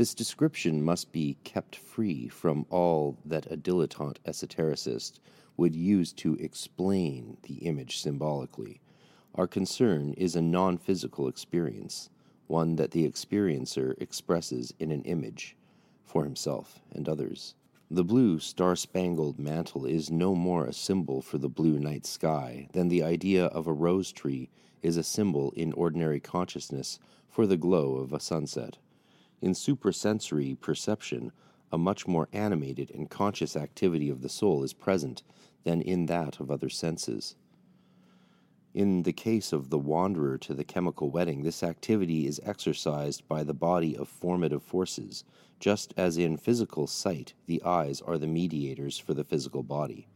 this 0.00 0.14
description 0.14 0.82
must 0.82 1.12
be 1.12 1.36
kept 1.44 1.76
free 1.76 2.26
from 2.26 2.64
all 2.70 3.18
that 3.22 3.44
a 3.52 3.54
dilettante 3.58 4.16
esotericist 4.26 5.20
would 5.58 5.76
use 5.76 6.10
to 6.14 6.36
explain 6.36 7.36
the 7.42 7.56
image 7.56 7.98
symbolically. 7.98 8.80
Our 9.34 9.46
concern 9.46 10.14
is 10.14 10.34
a 10.34 10.40
non 10.40 10.78
physical 10.78 11.28
experience, 11.28 12.08
one 12.46 12.76
that 12.76 12.92
the 12.92 13.06
experiencer 13.06 13.92
expresses 14.00 14.72
in 14.78 14.90
an 14.90 15.02
image 15.02 15.54
for 16.06 16.24
himself 16.24 16.80
and 16.94 17.06
others. 17.06 17.54
The 17.90 18.02
blue 18.02 18.38
star 18.38 18.76
spangled 18.76 19.38
mantle 19.38 19.84
is 19.84 20.10
no 20.10 20.34
more 20.34 20.64
a 20.64 20.72
symbol 20.72 21.20
for 21.20 21.36
the 21.36 21.50
blue 21.50 21.78
night 21.78 22.06
sky 22.06 22.68
than 22.72 22.88
the 22.88 23.02
idea 23.02 23.44
of 23.48 23.66
a 23.66 23.74
rose 23.74 24.12
tree 24.12 24.48
is 24.80 24.96
a 24.96 25.02
symbol 25.02 25.52
in 25.56 25.74
ordinary 25.74 26.20
consciousness 26.20 26.98
for 27.28 27.46
the 27.46 27.58
glow 27.58 27.96
of 27.96 28.14
a 28.14 28.18
sunset. 28.20 28.78
In 29.40 29.52
suprasensory 29.52 30.60
perception, 30.60 31.32
a 31.72 31.78
much 31.78 32.06
more 32.06 32.28
animated 32.32 32.90
and 32.94 33.08
conscious 33.08 33.56
activity 33.56 34.10
of 34.10 34.20
the 34.20 34.28
soul 34.28 34.62
is 34.62 34.72
present 34.72 35.22
than 35.64 35.80
in 35.80 36.06
that 36.06 36.40
of 36.40 36.50
other 36.50 36.68
senses. 36.68 37.36
In 38.74 39.02
the 39.02 39.12
case 39.12 39.52
of 39.52 39.70
the 39.70 39.78
wanderer 39.78 40.38
to 40.38 40.54
the 40.54 40.62
chemical 40.62 41.10
wedding, 41.10 41.42
this 41.42 41.62
activity 41.62 42.26
is 42.26 42.40
exercised 42.44 43.26
by 43.26 43.42
the 43.42 43.54
body 43.54 43.96
of 43.96 44.08
formative 44.08 44.62
forces, 44.62 45.24
just 45.58 45.92
as 45.96 46.18
in 46.18 46.36
physical 46.36 46.86
sight 46.86 47.34
the 47.46 47.62
eyes 47.64 48.00
are 48.00 48.18
the 48.18 48.26
mediators 48.26 48.98
for 48.98 49.14
the 49.14 49.24
physical 49.24 49.62
body. 49.62 50.06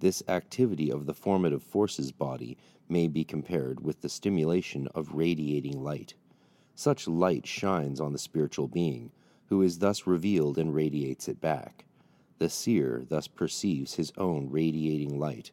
This 0.00 0.22
activity 0.28 0.90
of 0.90 1.06
the 1.06 1.14
formative 1.14 1.62
forces 1.62 2.12
body 2.12 2.58
may 2.88 3.08
be 3.08 3.24
compared 3.24 3.80
with 3.80 4.02
the 4.02 4.10
stimulation 4.10 4.88
of 4.94 5.14
radiating 5.14 5.82
light. 5.82 6.14
Such 6.78 7.08
light 7.08 7.46
shines 7.46 8.00
on 8.00 8.12
the 8.12 8.18
spiritual 8.18 8.68
being, 8.68 9.10
who 9.46 9.62
is 9.62 9.78
thus 9.78 10.06
revealed 10.06 10.58
and 10.58 10.74
radiates 10.74 11.26
it 11.26 11.40
back. 11.40 11.86
The 12.36 12.50
seer 12.50 13.06
thus 13.08 13.28
perceives 13.28 13.94
his 13.94 14.12
own 14.18 14.50
radiating 14.50 15.18
light, 15.18 15.52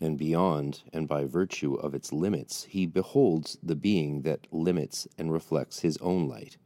and 0.00 0.16
beyond 0.16 0.82
and 0.90 1.06
by 1.06 1.26
virtue 1.26 1.74
of 1.74 1.94
its 1.94 2.14
limits, 2.14 2.64
he 2.64 2.86
beholds 2.86 3.58
the 3.62 3.76
being 3.76 4.22
that 4.22 4.46
limits 4.50 5.06
and 5.18 5.30
reflects 5.30 5.80
his 5.80 5.98
own 5.98 6.28
light. 6.28 6.56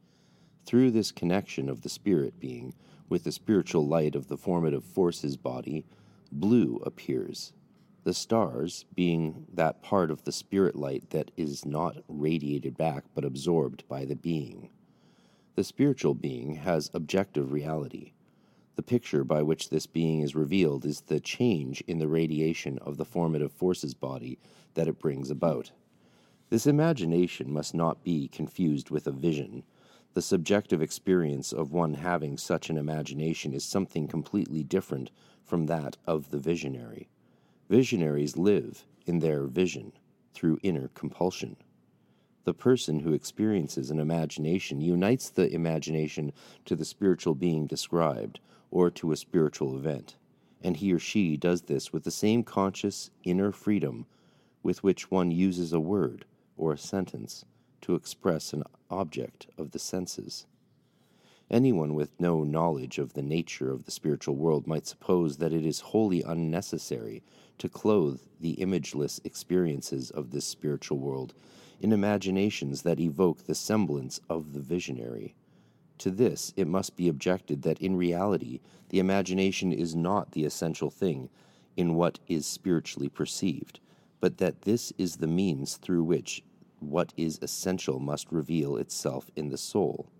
Through 0.65 0.91
this 0.91 1.11
connection 1.11 1.67
of 1.67 1.81
the 1.81 1.89
spirit 1.89 2.39
being 2.39 2.73
with 3.09 3.25
the 3.25 3.33
spiritual 3.33 3.85
light 3.85 4.15
of 4.15 4.27
the 4.27 4.37
formative 4.37 4.85
forces 4.85 5.35
body, 5.35 5.85
blue 6.31 6.77
appears, 6.85 7.51
the 8.03 8.13
stars 8.13 8.85
being 8.95 9.45
that 9.53 9.81
part 9.81 10.09
of 10.09 10.23
the 10.23 10.31
spirit 10.31 10.75
light 10.75 11.09
that 11.09 11.31
is 11.35 11.65
not 11.65 11.97
radiated 12.07 12.77
back 12.77 13.03
but 13.13 13.25
absorbed 13.25 13.87
by 13.87 14.05
the 14.05 14.15
being. 14.15 14.69
The 15.55 15.63
spiritual 15.63 16.13
being 16.13 16.55
has 16.55 16.89
objective 16.93 17.51
reality. 17.51 18.13
The 18.77 18.83
picture 18.83 19.25
by 19.25 19.41
which 19.41 19.69
this 19.69 19.87
being 19.87 20.21
is 20.21 20.35
revealed 20.35 20.85
is 20.85 21.01
the 21.01 21.19
change 21.19 21.83
in 21.85 21.99
the 21.99 22.07
radiation 22.07 22.77
of 22.79 22.95
the 22.95 23.03
formative 23.03 23.51
forces 23.51 23.93
body 23.93 24.39
that 24.75 24.87
it 24.87 24.99
brings 24.99 25.29
about. 25.29 25.71
This 26.49 26.65
imagination 26.65 27.51
must 27.51 27.75
not 27.75 28.03
be 28.03 28.29
confused 28.29 28.89
with 28.89 29.05
a 29.05 29.11
vision. 29.11 29.63
The 30.13 30.21
subjective 30.21 30.81
experience 30.81 31.51
of 31.51 31.73
one 31.73 31.95
having 31.95 32.37
such 32.37 32.69
an 32.69 32.77
imagination 32.77 33.53
is 33.53 33.65
something 33.65 34.07
completely 34.07 34.63
different 34.63 35.11
from 35.43 35.65
that 35.65 35.97
of 36.07 36.31
the 36.31 36.39
visionary. 36.39 37.09
Visionaries 37.69 38.35
live 38.35 38.83
in 39.05 39.19
their 39.19 39.43
vision 39.43 39.91
through 40.33 40.59
inner 40.63 40.89
compulsion. 40.95 41.55
The 42.43 42.53
person 42.53 43.01
who 43.01 43.13
experiences 43.13 43.91
an 43.91 43.99
imagination 43.99 44.81
unites 44.81 45.29
the 45.29 45.53
imagination 45.53 46.33
to 46.65 46.75
the 46.75 46.85
spiritual 46.85 47.35
being 47.35 47.67
described 47.67 48.39
or 48.71 48.89
to 48.91 49.11
a 49.11 49.17
spiritual 49.17 49.77
event, 49.77 50.15
and 50.63 50.77
he 50.77 50.91
or 50.91 50.97
she 50.97 51.37
does 51.37 51.63
this 51.63 51.93
with 51.93 52.05
the 52.05 52.11
same 52.11 52.43
conscious 52.43 53.11
inner 53.23 53.51
freedom 53.51 54.07
with 54.63 54.83
which 54.83 55.11
one 55.11 55.29
uses 55.29 55.71
a 55.71 55.79
word 55.79 56.25
or 56.57 56.73
a 56.73 56.77
sentence 56.77 57.45
to 57.81 57.93
express 57.93 58.51
an 58.51 58.63
object 58.89 59.45
of 59.59 59.71
the 59.71 59.79
senses. 59.79 60.47
Anyone 61.51 61.95
with 61.95 62.19
no 62.19 62.43
knowledge 62.43 62.99
of 62.99 63.13
the 63.13 63.23
nature 63.23 63.71
of 63.71 63.85
the 63.85 63.91
spiritual 63.91 64.35
world 64.35 64.67
might 64.67 64.85
suppose 64.85 65.37
that 65.37 65.51
it 65.51 65.65
is 65.65 65.79
wholly 65.79 66.21
unnecessary 66.21 67.23
to 67.57 67.67
clothe 67.67 68.21
the 68.39 68.53
imageless 68.57 69.19
experiences 69.23 70.11
of 70.11 70.29
this 70.29 70.45
spiritual 70.45 70.99
world 70.99 71.33
in 71.79 71.91
imaginations 71.91 72.83
that 72.83 72.99
evoke 72.99 73.45
the 73.45 73.55
semblance 73.55 74.19
of 74.29 74.53
the 74.53 74.59
visionary. 74.59 75.33
To 75.97 76.11
this 76.11 76.53
it 76.55 76.67
must 76.67 76.95
be 76.95 77.07
objected 77.07 77.63
that 77.63 77.81
in 77.81 77.95
reality 77.95 78.59
the 78.89 78.99
imagination 78.99 79.73
is 79.73 79.95
not 79.95 80.33
the 80.33 80.45
essential 80.45 80.91
thing 80.91 81.29
in 81.75 81.95
what 81.95 82.19
is 82.27 82.45
spiritually 82.45 83.09
perceived, 83.09 83.79
but 84.19 84.37
that 84.37 84.61
this 84.61 84.93
is 84.99 85.17
the 85.17 85.25
means 85.27 85.77
through 85.77 86.03
which 86.03 86.43
what 86.79 87.11
is 87.17 87.39
essential 87.41 87.99
must 87.99 88.31
reveal 88.31 88.77
itself 88.77 89.31
in 89.35 89.49
the 89.49 89.57
soul. 89.57 90.11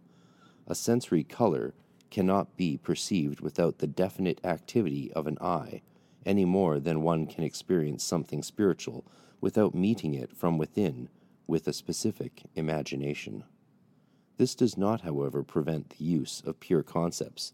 A 0.72 0.76
sensory 0.76 1.24
color 1.24 1.74
cannot 2.12 2.56
be 2.56 2.78
perceived 2.78 3.42
without 3.42 3.80
the 3.80 3.88
definite 3.88 4.40
activity 4.44 5.12
of 5.14 5.26
an 5.26 5.40
eye, 5.42 5.82
any 6.28 6.46
more 6.46 6.80
than 6.80 7.02
one 7.02 7.26
can 7.26 7.44
experience 7.44 8.04
something 8.04 8.44
spiritual 8.44 9.04
without 9.42 9.74
meeting 9.74 10.14
it 10.14 10.32
from 10.36 10.60
within 10.60 11.10
with 11.48 11.68
a 11.68 11.74
specific 11.74 12.44
imagination. 12.56 13.44
This 14.38 14.54
does 14.54 14.78
not, 14.78 15.02
however, 15.02 15.42
prevent 15.42 15.90
the 15.90 16.04
use 16.04 16.44
of 16.46 16.60
pure 16.60 16.84
concepts, 16.84 17.52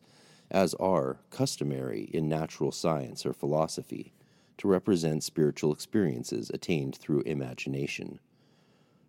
as 0.52 0.74
are 0.74 1.20
customary 1.30 2.10
in 2.14 2.28
natural 2.28 2.74
science 2.74 3.26
or 3.26 3.34
philosophy, 3.34 4.12
to 4.58 4.68
represent 4.68 5.24
spiritual 5.24 5.72
experiences 5.72 6.52
attained 6.54 6.96
through 6.96 7.22
imagination. 7.22 8.20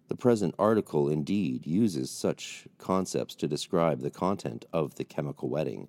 The 0.09 0.17
present 0.17 0.55
article 0.59 1.09
indeed 1.09 1.67
uses 1.67 2.11
such 2.11 2.69
concepts 2.79 3.35
to 3.37 3.49
describe 3.49 4.01
the 4.01 4.11
content 4.11 4.65
of 4.73 4.95
the 4.95 5.05
chemical 5.05 5.49
wedding, 5.49 5.89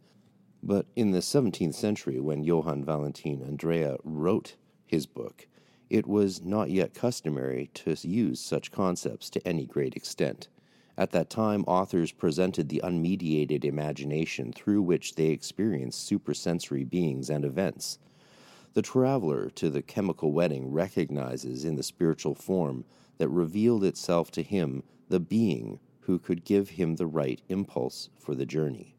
but 0.64 0.88
in 0.96 1.12
the 1.12 1.20
17th 1.20 1.76
century, 1.76 2.20
when 2.20 2.44
Johann 2.44 2.84
Valentin 2.84 3.44
Andrea 3.44 3.98
wrote 4.04 4.56
his 4.86 5.06
book, 5.06 5.48
it 5.90 6.08
was 6.08 6.42
not 6.44 6.70
yet 6.72 6.94
customary 6.94 7.70
to 7.76 7.96
use 8.02 8.40
such 8.40 8.72
concepts 8.72 9.30
to 9.30 9.48
any 9.48 9.66
great 9.66 9.96
extent. 9.96 10.48
At 10.98 11.12
that 11.12 11.30
time, 11.30 11.64
authors 11.68 12.12
presented 12.12 12.70
the 12.70 12.82
unmediated 12.84 13.64
imagination 13.64 14.52
through 14.52 14.82
which 14.82 15.14
they 15.14 15.28
experienced 15.28 16.06
supersensory 16.06 16.84
beings 16.84 17.30
and 17.30 17.46
events. 17.46 18.00
The 18.74 18.82
traveler 18.82 19.50
to 19.52 19.70
the 19.70 19.84
chemical 19.84 20.32
wedding 20.32 20.72
recognizes 20.72 21.64
in 21.64 21.76
the 21.76 21.84
spiritual 21.84 22.34
form 22.34 22.84
that 23.18 23.30
revealed 23.30 23.84
itself 23.84 24.32
to 24.32 24.44
him 24.44 24.84
the 25.10 25.20
being 25.20 25.80
who 26.02 26.20
could 26.20 26.46
give 26.46 26.70
him 26.72 26.96
the 26.96 27.08
right 27.08 27.42
impulse 27.50 28.10
for 28.18 28.36
the 28.36 28.46
journey. 28.46 28.96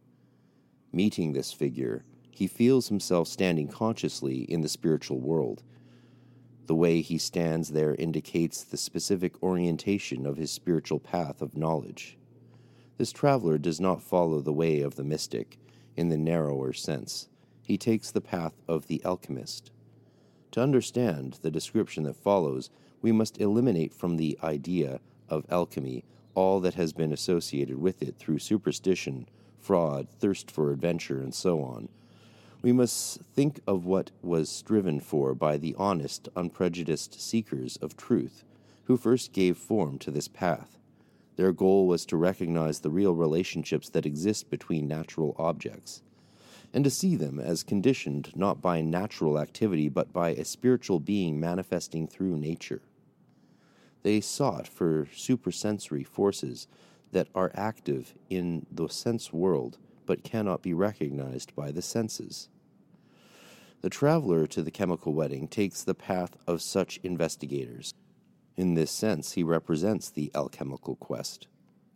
Meeting 0.93 1.33
this 1.33 1.53
figure, 1.53 2.05
he 2.31 2.47
feels 2.47 2.89
himself 2.89 3.29
standing 3.29 3.69
consciously 3.69 4.43
in 4.43 4.61
the 4.61 4.69
spiritual 4.69 5.19
world. 5.19 5.63
The 6.67 6.75
way 6.75 7.01
he 7.01 7.19
stands 7.19 7.71
there 7.71 7.95
indicates 7.95 8.63
the 8.63 8.77
specific 8.77 9.43
orientation 9.43 10.27
of 10.27 10.37
his 10.37 10.51
spiritual 10.51 11.01
path 11.01 11.41
of 11.41 11.57
knowledge. 11.57 12.19
This 12.99 13.13
traveler 13.13 13.59
does 13.59 13.81
not 13.81 14.03
follow 14.03 14.41
the 14.41 14.53
way 14.53 14.81
of 14.81 14.97
the 14.97 15.05
mystic 15.05 15.59
in 15.97 16.11
the 16.11 16.19
narrower 16.19 16.73
sense. 16.73 17.29
He 17.63 17.79
takes 17.79 18.11
the 18.11 18.21
path 18.21 18.55
of 18.69 18.87
the 18.87 19.03
alchemist. 19.05 19.71
To 20.53 20.63
understand 20.63 21.39
the 21.43 21.51
description 21.51 22.05
that 22.05 22.17
follows, 22.17 22.71
we 23.03 23.13
must 23.13 23.41
eliminate 23.41 23.93
from 23.93 24.17
the 24.17 24.39
idea 24.43 25.01
of 25.29 25.47
alchemy 25.51 26.05
all 26.35 26.61
that 26.61 26.75
has 26.75 26.93
been 26.93 27.13
associated 27.13 27.79
with 27.79 28.03
it 28.03 28.17
through 28.17 28.39
superstition, 28.39 29.27
fraud, 29.59 30.09
thirst 30.09 30.51
for 30.51 30.71
adventure, 30.71 31.21
and 31.21 31.35
so 31.35 31.63
on. 31.63 31.89
We 32.63 32.73
must 32.73 33.21
think 33.35 33.61
of 33.67 33.85
what 33.85 34.11
was 34.23 34.49
striven 34.49 35.01
for 35.01 35.35
by 35.35 35.59
the 35.59 35.75
honest, 35.79 36.29
unprejudiced 36.35 37.21
seekers 37.21 37.77
of 37.77 37.97
truth 37.97 38.45
who 38.85 38.97
first 38.97 39.33
gave 39.33 39.57
form 39.57 39.99
to 39.99 40.11
this 40.11 40.29
path. 40.29 40.79
Their 41.37 41.53
goal 41.53 41.87
was 41.87 42.05
to 42.07 42.17
recognize 42.17 42.81
the 42.81 42.91
real 42.91 43.15
relationships 43.15 43.89
that 43.91 44.07
exist 44.07 44.51
between 44.51 44.89
natural 44.89 45.37
objects, 45.39 46.03
and 46.73 46.85
to 46.85 46.91
see 46.91 47.17
them 47.17 47.41
as 47.41 47.63
conditioned 47.63 48.33
not 48.37 48.61
by 48.61 48.81
natural 48.81 49.39
activity 49.39 49.89
but 49.89 50.13
by 50.13 50.31
a 50.31 50.45
spiritual 50.45 51.01
being 51.01 51.41
manifesting 51.41 52.07
through 52.07 52.37
nature. 52.37 52.83
They 54.03 54.21
sought 54.21 54.69
for 54.69 55.09
supersensory 55.15 56.05
forces 56.05 56.67
that 57.13 57.29
are 57.35 57.51
active 57.55 58.15
in 58.29 58.67
the 58.71 58.89
sense 58.89 59.33
world 59.33 59.79
but 60.07 60.25
cannot 60.25 60.63
be 60.63 60.73
recognized 60.73 61.55
by 61.55 61.71
the 61.71 61.83
senses. 61.83 62.49
The 63.81 63.91
traveler 63.91 64.47
to 64.49 64.63
the 64.63 64.71
chemical 64.71 65.13
wedding 65.13 65.47
takes 65.47 65.83
the 65.85 65.95
path 65.95 66.37
of 66.47 66.63
such 66.63 66.99
investigators. 67.03 67.95
In 68.57 68.75
this 68.75 68.91
sense, 68.91 69.33
he 69.33 69.45
represents 69.45 70.11
the 70.11 70.33
alchemical 70.35 70.97
quest. 70.97 71.47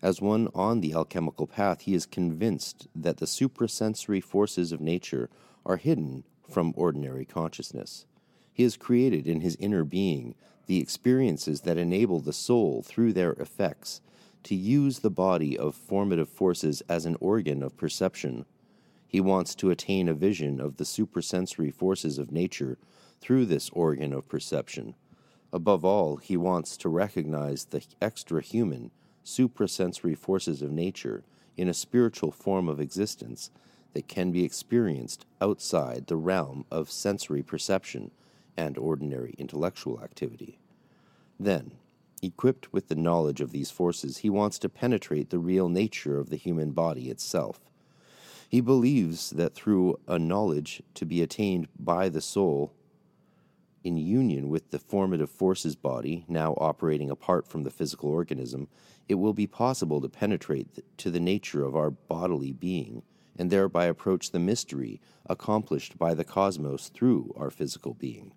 As 0.03 0.21
one 0.21 0.49
on 0.53 0.81
the 0.81 0.95
alchemical 0.95 1.47
path, 1.47 1.83
he 1.83 1.95
is 1.95 2.07
convinced 2.07 2.89
that 2.95 3.19
the 3.19 3.27
suprasensory 3.27 4.21
forces 4.21 4.73
of 4.73 4.81
nature 4.81 5.31
are 5.65 5.77
hidden 5.77 6.25
from 6.51 6.75
ordinary 6.77 7.25
consciousness. 7.25 8.05
He 8.53 8.65
has 8.65 8.77
created 8.77 9.29
in 9.29 9.43
his 9.43 9.57
inner 9.57 9.85
being 9.85 10.35
the 10.67 10.81
experiences 10.81 11.61
that 11.63 11.79
enable 11.79 12.19
the 12.19 12.33
soul, 12.33 12.83
through 12.83 13.13
their 13.13 13.33
effects, 13.35 14.01
to 14.43 14.57
use 14.57 14.99
the 14.99 15.11
body 15.11 15.57
of 15.57 15.77
formative 15.77 16.29
forces 16.29 16.83
as 16.89 17.07
an 17.07 17.17
organ 17.21 17.63
of 17.63 17.77
perception. 17.77 18.45
He 19.07 19.21
wants 19.21 19.55
to 19.57 19.71
attain 19.71 20.09
a 20.09 20.15
vision 20.15 20.61
of 20.61 20.79
the 20.79 20.85
suprasensory 20.85 21.73
forces 21.73 22.19
of 22.19 22.33
nature 22.33 22.77
through 23.21 23.47
this 23.47 23.71
organ 23.71 24.13
of 24.13 24.29
perception. 24.29 24.95
Above 25.53 25.85
all, 25.85 26.17
he 26.17 26.37
wants 26.37 26.77
to 26.79 26.89
recognize 26.89 27.67
the 27.67 27.85
extra 28.01 28.43
human, 28.43 28.91
suprasensory 29.25 30.17
forces 30.17 30.63
of 30.63 30.71
nature 30.71 31.23
in 31.57 31.69
a 31.69 31.75
spiritual 31.75 32.31
form 32.31 32.69
of 32.69 32.81
existence 32.81 33.51
that 33.93 34.09
can 34.09 34.33
be 34.33 34.45
experienced 34.45 35.27
outside 35.41 36.07
the 36.07 36.17
realm 36.17 36.65
of 36.71 36.91
sensory 36.91 37.43
perception 37.43 38.11
and 38.57 38.79
ordinary 38.79 39.35
intellectual 39.39 40.01
activity. 40.03 40.59
Then, 41.39 41.73
equipped 42.23 42.73
with 42.73 42.89
the 42.89 42.95
knowledge 42.95 43.41
of 43.41 43.51
these 43.53 43.71
forces, 43.71 44.19
he 44.19 44.31
wants 44.31 44.59
to 44.61 44.69
penetrate 44.69 45.31
the 45.31 45.39
real 45.39 45.69
nature 45.69 46.19
of 46.19 46.31
the 46.31 46.37
human 46.37 46.71
body 46.71 47.11
itself. 47.11 47.61
He 48.49 48.61
believes 48.61 49.31
that 49.31 49.55
through 49.55 49.99
a 50.07 50.19
knowledge 50.19 50.83
to 50.95 51.07
be 51.07 51.23
attained 51.23 51.69
by 51.79 52.09
the 52.09 52.21
soul, 52.21 52.73
in 53.85 53.97
union 53.97 54.49
with 54.49 54.71
the 54.71 54.79
formative 54.79 55.31
forces 55.31 55.75
body, 55.75 56.25
now 56.29 56.55
operating 56.59 57.11
apart 57.11 57.47
from 57.47 57.65
the 57.65 57.71
physical 57.71 58.11
organism, 58.11 58.69
it 59.09 59.15
will 59.17 59.33
be 59.33 59.47
possible 59.47 60.01
to 60.01 60.09
penetrate 60.09 60.69
to 60.99 61.11
the 61.11 61.21
nature 61.21 61.65
of 61.65 61.77
our 61.77 61.91
bodily 61.91 62.53
being 62.53 63.03
and 63.37 63.51
thereby 63.51 63.87
approach 63.87 64.31
the 64.31 64.39
mystery 64.39 65.01
accomplished 65.27 65.99
by 65.99 66.15
the 66.15 66.25
cosmos 66.25 66.89
through 66.89 67.35
our 67.37 67.51
physical 67.51 67.95
being. 67.95 68.33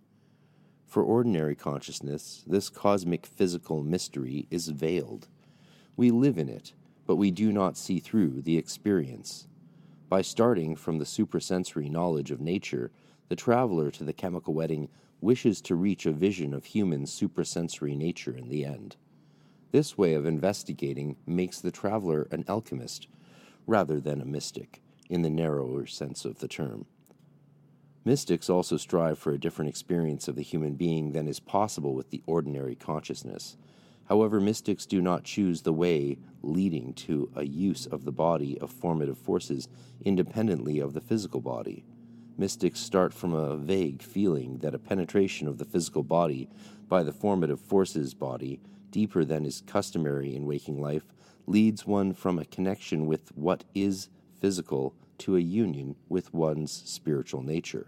For 0.86 1.04
ordinary 1.04 1.56
consciousness, 1.56 2.44
this 2.48 2.70
cosmic 2.70 3.26
physical 3.26 3.84
mystery 3.84 4.48
is 4.50 4.70
veiled. 4.70 5.28
We 5.98 6.12
live 6.12 6.38
in 6.38 6.48
it, 6.50 6.74
but 7.06 7.18
we 7.18 7.32
do 7.32 7.52
not 7.52 7.78
see 7.78 8.00
through 8.00 8.42
the 8.42 8.58
experience. 8.58 9.48
By 10.08 10.22
starting 10.22 10.76
from 10.76 11.00
the 11.00 11.06
suprasensory 11.06 11.90
knowledge 11.90 12.32
of 12.32 12.40
nature, 12.40 12.92
the 13.28 13.36
traveler 13.36 13.92
to 13.92 14.04
the 14.04 14.14
chemical 14.14 14.54
wedding 14.54 14.90
wishes 15.26 15.60
to 15.60 15.76
reach 15.76 16.06
a 16.06 16.12
vision 16.12 16.54
of 16.54 16.66
human 16.66 17.04
suprasensory 17.04 17.98
nature 17.98 18.38
in 18.38 18.48
the 18.48 18.64
end. 18.64 18.96
This 19.72 19.98
way 19.98 20.14
of 20.14 20.26
investigating 20.26 21.18
makes 21.26 21.60
the 21.60 21.72
traveler 21.72 22.28
an 22.30 22.46
alchemist 22.48 23.08
rather 23.66 24.00
than 24.00 24.22
a 24.22 24.26
mystic, 24.26 24.84
in 25.10 25.24
the 25.24 25.30
narrower 25.30 25.88
sense 25.88 26.26
of 26.26 26.40
the 26.40 26.48
term. 26.48 26.86
Mystics 28.06 28.52
also 28.52 28.78
strive 28.78 29.18
for 29.18 29.34
a 29.34 29.40
different 29.40 29.70
experience 29.70 30.28
of 30.28 30.36
the 30.36 30.44
human 30.44 30.76
being 30.76 31.14
than 31.14 31.28
is 31.28 31.40
possible 31.40 31.96
with 31.96 32.12
the 32.12 32.22
ordinary 32.28 32.76
consciousness. 32.76 33.58
However, 34.08 34.40
mystics 34.40 34.86
do 34.86 35.02
not 35.02 35.24
choose 35.24 35.64
the 35.64 35.74
way 35.74 36.20
leading 36.44 36.94
to 36.94 37.32
a 37.36 37.44
use 37.44 37.88
of 37.88 38.06
the 38.06 38.12
body 38.12 38.60
of 38.62 38.70
formative 38.70 39.18
forces 39.18 39.68
independently 40.04 40.78
of 40.78 40.94
the 40.94 41.02
physical 41.02 41.42
body. 41.42 41.84
Mystics 42.38 42.82
start 42.82 43.14
from 43.14 43.34
a 43.34 43.56
vague 43.56 44.02
feeling 44.02 44.58
that 44.58 44.76
a 44.76 44.80
penetration 44.80 45.48
of 45.48 45.58
the 45.58 45.64
physical 45.64 46.04
body 46.04 46.50
by 46.90 47.02
the 47.02 47.14
formative 47.14 47.62
forces 47.62 48.14
body, 48.14 48.60
deeper 48.92 49.24
than 49.24 49.46
is 49.46 49.64
customary 49.66 50.36
in 50.36 50.46
waking 50.46 50.82
life, 50.82 51.14
leads 51.48 51.88
one 51.88 52.14
from 52.14 52.38
a 52.38 52.46
connection 52.46 53.06
with 53.06 53.32
what 53.38 53.64
is 53.74 54.10
physical 54.42 54.94
to 55.18 55.38
a 55.38 55.40
union 55.40 55.96
with 56.10 56.34
one's 56.34 56.74
spiritual 56.74 57.42
nature. 57.42 57.88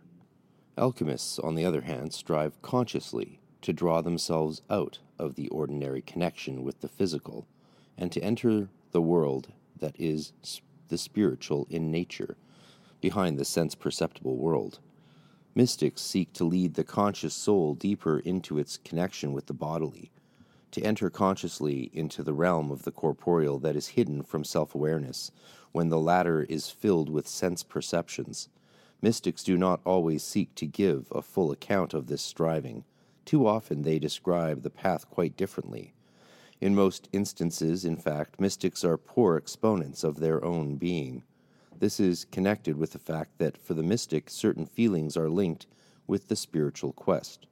Alchemists, 0.77 1.39
on 1.39 1.55
the 1.55 1.65
other 1.65 1.81
hand, 1.81 2.13
strive 2.13 2.61
consciously 2.61 3.41
to 3.61 3.73
draw 3.73 3.99
themselves 3.99 4.61
out 4.69 4.99
of 5.19 5.35
the 5.35 5.49
ordinary 5.49 6.01
connection 6.01 6.63
with 6.63 6.79
the 6.79 6.87
physical 6.87 7.47
and 7.97 8.13
to 8.13 8.21
enter 8.21 8.69
the 8.91 9.01
world 9.01 9.51
that 9.77 9.95
is 9.99 10.31
the 10.87 10.97
spiritual 10.97 11.67
in 11.69 11.91
nature, 11.91 12.37
behind 13.01 13.37
the 13.37 13.45
sense 13.45 13.75
perceptible 13.75 14.37
world. 14.37 14.79
Mystics 15.55 16.01
seek 16.01 16.33
to 16.33 16.43
lead 16.43 16.75
the 16.75 16.83
conscious 16.83 17.33
soul 17.33 17.73
deeper 17.75 18.19
into 18.19 18.57
its 18.59 18.77
connection 18.77 19.33
with 19.33 19.47
the 19.47 19.53
bodily, 19.53 20.11
to 20.71 20.81
enter 20.81 21.09
consciously 21.09 21.89
into 21.93 22.23
the 22.23 22.33
realm 22.33 22.71
of 22.71 22.83
the 22.83 22.91
corporeal 22.91 23.59
that 23.59 23.75
is 23.75 23.89
hidden 23.89 24.23
from 24.23 24.43
self 24.43 24.75
awareness 24.75 25.31
when 25.71 25.89
the 25.89 25.99
latter 25.99 26.43
is 26.43 26.69
filled 26.69 27.09
with 27.09 27.27
sense 27.27 27.63
perceptions 27.63 28.49
Mystics 29.01 29.43
do 29.43 29.57
not 29.57 29.79
always 29.85 30.23
seek 30.23 30.55
to 30.55 30.65
give 30.65 31.07
a 31.11 31.21
full 31.21 31.51
account 31.51 31.93
of 31.93 32.07
this 32.07 32.21
striving. 32.21 32.83
Too 33.25 33.45
often 33.45 33.83
they 33.83 33.99
describe 33.99 34.63
the 34.63 34.71
path 34.71 35.07
quite 35.09 35.37
differently. 35.37 35.93
In 36.59 36.73
most 36.73 37.07
instances, 37.13 37.85
in 37.85 37.95
fact, 37.95 38.39
mystics 38.39 38.83
are 38.83 38.97
poor 38.97 39.37
exponents 39.37 40.03
of 40.03 40.19
their 40.19 40.43
own 40.43 40.77
being. 40.77 41.23
This 41.79 41.99
is 41.99 42.25
connected 42.25 42.75
with 42.75 42.93
the 42.93 42.99
fact 42.99 43.37
that 43.37 43.55
for 43.55 43.75
the 43.75 43.83
mystic, 43.83 44.31
certain 44.31 44.65
feelings 44.65 45.15
are 45.15 45.29
linked 45.29 45.67
with 46.07 46.27
the 46.27 46.35
spiritual 46.35 46.91
quest. 46.91 47.45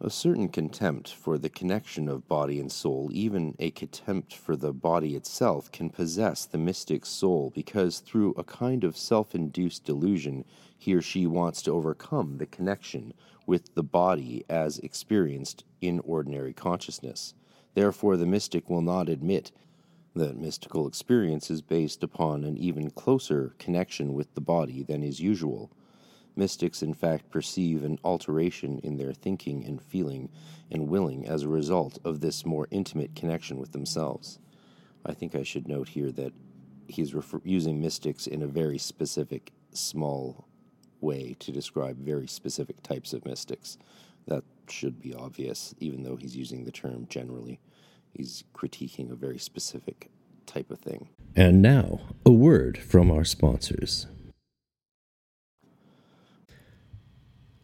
A 0.00 0.08
certain 0.08 0.48
contempt 0.48 1.12
for 1.12 1.36
the 1.36 1.50
connection 1.50 2.08
of 2.08 2.26
body 2.26 2.58
and 2.58 2.72
soul, 2.72 3.10
even 3.12 3.54
a 3.58 3.70
contempt 3.70 4.34
for 4.34 4.56
the 4.56 4.72
body 4.72 5.14
itself, 5.14 5.70
can 5.70 5.90
possess 5.90 6.46
the 6.46 6.56
mystic's 6.56 7.10
soul 7.10 7.52
because 7.54 8.00
through 8.00 8.32
a 8.38 8.42
kind 8.42 8.84
of 8.84 8.96
self 8.96 9.34
induced 9.34 9.84
delusion, 9.84 10.46
he 10.78 10.94
or 10.94 11.02
she 11.02 11.26
wants 11.26 11.60
to 11.62 11.72
overcome 11.72 12.38
the 12.38 12.46
connection 12.46 13.12
with 13.46 13.74
the 13.74 13.82
body 13.84 14.44
as 14.48 14.78
experienced 14.78 15.62
in 15.82 16.00
ordinary 16.00 16.54
consciousness. 16.54 17.34
Therefore, 17.74 18.16
the 18.16 18.26
mystic 18.26 18.70
will 18.70 18.82
not 18.82 19.10
admit 19.10 19.52
that 20.14 20.36
mystical 20.36 20.86
experience 20.86 21.50
is 21.50 21.62
based 21.62 22.02
upon 22.02 22.44
an 22.44 22.58
even 22.58 22.90
closer 22.90 23.54
connection 23.58 24.12
with 24.12 24.34
the 24.34 24.40
body 24.40 24.82
than 24.82 25.02
is 25.02 25.20
usual. 25.20 25.70
Mystics, 26.36 26.82
in 26.82 26.94
fact, 26.94 27.30
perceive 27.30 27.84
an 27.84 27.98
alteration 28.04 28.78
in 28.82 28.96
their 28.96 29.12
thinking 29.12 29.64
and 29.64 29.82
feeling 29.82 30.30
and 30.70 30.88
willing 30.88 31.26
as 31.26 31.42
a 31.42 31.48
result 31.48 31.98
of 32.04 32.20
this 32.20 32.46
more 32.46 32.68
intimate 32.70 33.14
connection 33.14 33.58
with 33.58 33.72
themselves. 33.72 34.38
I 35.04 35.14
think 35.14 35.34
I 35.34 35.42
should 35.42 35.68
note 35.68 35.88
here 35.88 36.10
that 36.12 36.32
he's 36.86 37.14
refer- 37.14 37.40
using 37.44 37.80
mystics 37.80 38.26
in 38.26 38.42
a 38.42 38.46
very 38.46 38.78
specific, 38.78 39.52
small 39.72 40.46
way 41.00 41.36
to 41.40 41.52
describe 41.52 41.98
very 41.98 42.26
specific 42.26 42.82
types 42.82 43.12
of 43.12 43.24
mystics. 43.24 43.76
That 44.26 44.44
should 44.68 45.00
be 45.00 45.14
obvious, 45.14 45.74
even 45.80 46.02
though 46.02 46.16
he's 46.16 46.36
using 46.36 46.64
the 46.64 46.70
term 46.70 47.06
generally. 47.08 47.60
He's 48.12 48.44
critiquing 48.54 49.10
a 49.10 49.14
very 49.14 49.38
specific 49.38 50.10
type 50.46 50.70
of 50.70 50.78
thing. 50.78 51.08
And 51.34 51.62
now, 51.62 52.00
a 52.26 52.30
word 52.30 52.78
from 52.78 53.10
our 53.10 53.24
sponsors. 53.24 54.06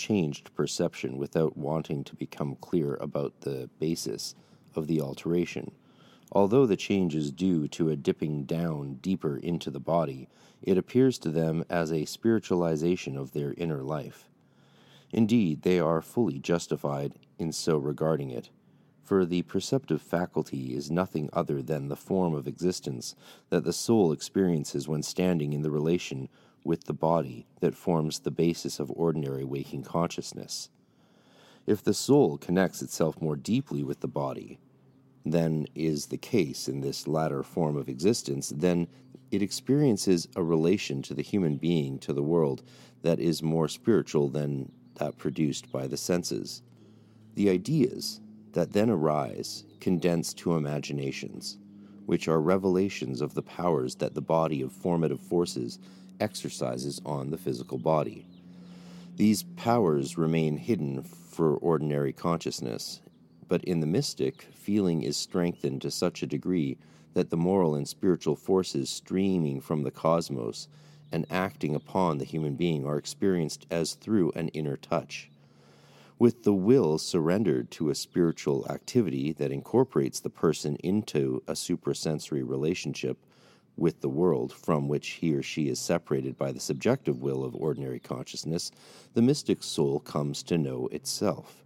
changed 0.00 0.54
perception 0.54 1.18
without 1.18 1.58
wanting 1.58 2.02
to 2.02 2.16
become 2.16 2.56
clear 2.56 2.94
about 2.96 3.42
the 3.42 3.68
basis 3.78 4.34
of 4.74 4.86
the 4.86 4.98
alteration. 4.98 5.70
Although 6.32 6.64
the 6.64 6.76
change 6.76 7.14
is 7.14 7.30
due 7.30 7.68
to 7.68 7.90
a 7.90 7.96
dipping 7.96 8.44
down 8.44 8.94
deeper 9.02 9.36
into 9.36 9.70
the 9.70 9.78
body, 9.78 10.26
it 10.62 10.78
appears 10.78 11.18
to 11.18 11.28
them 11.30 11.64
as 11.68 11.92
a 11.92 12.06
spiritualization 12.06 13.14
of 13.14 13.32
their 13.32 13.52
inner 13.58 13.82
life. 13.82 14.26
Indeed, 15.12 15.62
they 15.62 15.78
are 15.78 16.00
fully 16.00 16.38
justified 16.38 17.12
in 17.38 17.52
so 17.52 17.76
regarding 17.76 18.30
it, 18.30 18.48
for 19.02 19.26
the 19.26 19.42
perceptive 19.42 20.00
faculty 20.00 20.74
is 20.74 20.90
nothing 20.90 21.28
other 21.32 21.60
than 21.60 21.88
the 21.88 21.96
form 21.96 22.32
of 22.32 22.46
existence 22.46 23.16
that 23.50 23.64
the 23.64 23.72
soul 23.72 24.12
experiences 24.12 24.88
when 24.88 25.02
standing 25.02 25.52
in 25.52 25.60
the 25.60 25.70
relation 25.70 26.28
with 26.70 26.84
the 26.84 26.92
body 26.92 27.48
that 27.58 27.74
forms 27.74 28.20
the 28.20 28.30
basis 28.30 28.78
of 28.78 28.92
ordinary 28.94 29.42
waking 29.42 29.82
consciousness. 29.82 30.68
If 31.66 31.82
the 31.82 31.92
soul 31.92 32.38
connects 32.38 32.80
itself 32.80 33.20
more 33.20 33.34
deeply 33.34 33.82
with 33.82 33.98
the 33.98 34.06
body 34.06 34.60
than 35.26 35.66
is 35.74 36.06
the 36.06 36.16
case 36.16 36.68
in 36.68 36.80
this 36.80 37.08
latter 37.08 37.42
form 37.42 37.76
of 37.76 37.88
existence, 37.88 38.52
then 38.54 38.86
it 39.32 39.42
experiences 39.42 40.28
a 40.36 40.44
relation 40.44 41.02
to 41.02 41.12
the 41.12 41.24
human 41.24 41.56
being 41.56 41.98
to 41.98 42.12
the 42.12 42.22
world 42.22 42.62
that 43.02 43.18
is 43.18 43.42
more 43.42 43.66
spiritual 43.66 44.28
than 44.28 44.70
that 44.94 45.18
produced 45.18 45.72
by 45.72 45.88
the 45.88 45.96
senses. 45.96 46.62
The 47.34 47.50
ideas 47.50 48.20
that 48.52 48.74
then 48.74 48.90
arise 48.90 49.64
condense 49.80 50.32
to 50.34 50.54
imaginations, 50.54 51.58
which 52.06 52.28
are 52.28 52.40
revelations 52.40 53.20
of 53.20 53.34
the 53.34 53.42
powers 53.42 53.96
that 53.96 54.14
the 54.14 54.22
body 54.22 54.62
of 54.62 54.70
formative 54.70 55.20
forces 55.20 55.80
exercises 56.20 57.00
on 57.04 57.30
the 57.30 57.38
physical 57.38 57.78
body. 57.78 58.26
These 59.16 59.42
powers 59.42 60.16
remain 60.16 60.56
hidden 60.56 61.02
for 61.02 61.56
ordinary 61.56 62.12
consciousness, 62.12 63.00
but 63.48 63.64
in 63.64 63.80
the 63.80 63.86
mystic, 63.86 64.42
feeling 64.54 65.02
is 65.02 65.16
strengthened 65.16 65.82
to 65.82 65.90
such 65.90 66.22
a 66.22 66.26
degree 66.26 66.78
that 67.14 67.30
the 67.30 67.36
moral 67.36 67.74
and 67.74 67.88
spiritual 67.88 68.36
forces 68.36 68.88
streaming 68.88 69.60
from 69.60 69.82
the 69.82 69.90
cosmos 69.90 70.68
and 71.12 71.26
acting 71.28 71.74
upon 71.74 72.18
the 72.18 72.24
human 72.24 72.54
being 72.54 72.86
are 72.86 72.96
experienced 72.96 73.66
as 73.70 73.94
through 73.94 74.30
an 74.32 74.48
inner 74.48 74.76
touch. 74.76 75.30
With 76.18 76.44
the 76.44 76.54
will 76.54 76.98
surrendered 76.98 77.70
to 77.72 77.90
a 77.90 77.94
spiritual 77.94 78.66
activity 78.70 79.32
that 79.32 79.50
incorporates 79.50 80.20
the 80.20 80.30
person 80.30 80.76
into 80.76 81.42
a 81.48 81.52
suprasensory 81.52 82.46
relationship, 82.46 83.18
with 83.80 84.02
the 84.02 84.08
world 84.10 84.52
from 84.52 84.88
which 84.88 85.08
he 85.08 85.34
or 85.34 85.42
she 85.42 85.68
is 85.70 85.78
separated 85.78 86.36
by 86.36 86.52
the 86.52 86.60
subjective 86.60 87.22
will 87.22 87.42
of 87.42 87.56
ordinary 87.56 87.98
consciousness, 87.98 88.70
the 89.14 89.22
mystic 89.22 89.62
soul 89.62 89.98
comes 89.98 90.42
to 90.42 90.58
know 90.58 90.86
itself. 90.92 91.64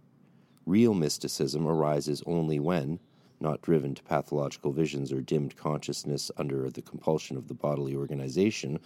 Real 0.65 0.93
mysticism 0.93 1.67
arises 1.67 2.23
only 2.25 2.57
when, 2.57 2.99
not 3.41 3.61
driven 3.61 3.93
to 3.93 4.01
pathological 4.03 4.71
visions 4.71 5.11
or 5.11 5.19
dimmed 5.19 5.57
consciousness 5.57 6.31
under 6.37 6.69
the 6.69 6.81
compulsion 6.81 7.35
of 7.35 7.49
the 7.49 7.53
bodily 7.53 7.93
organization, 7.93 8.79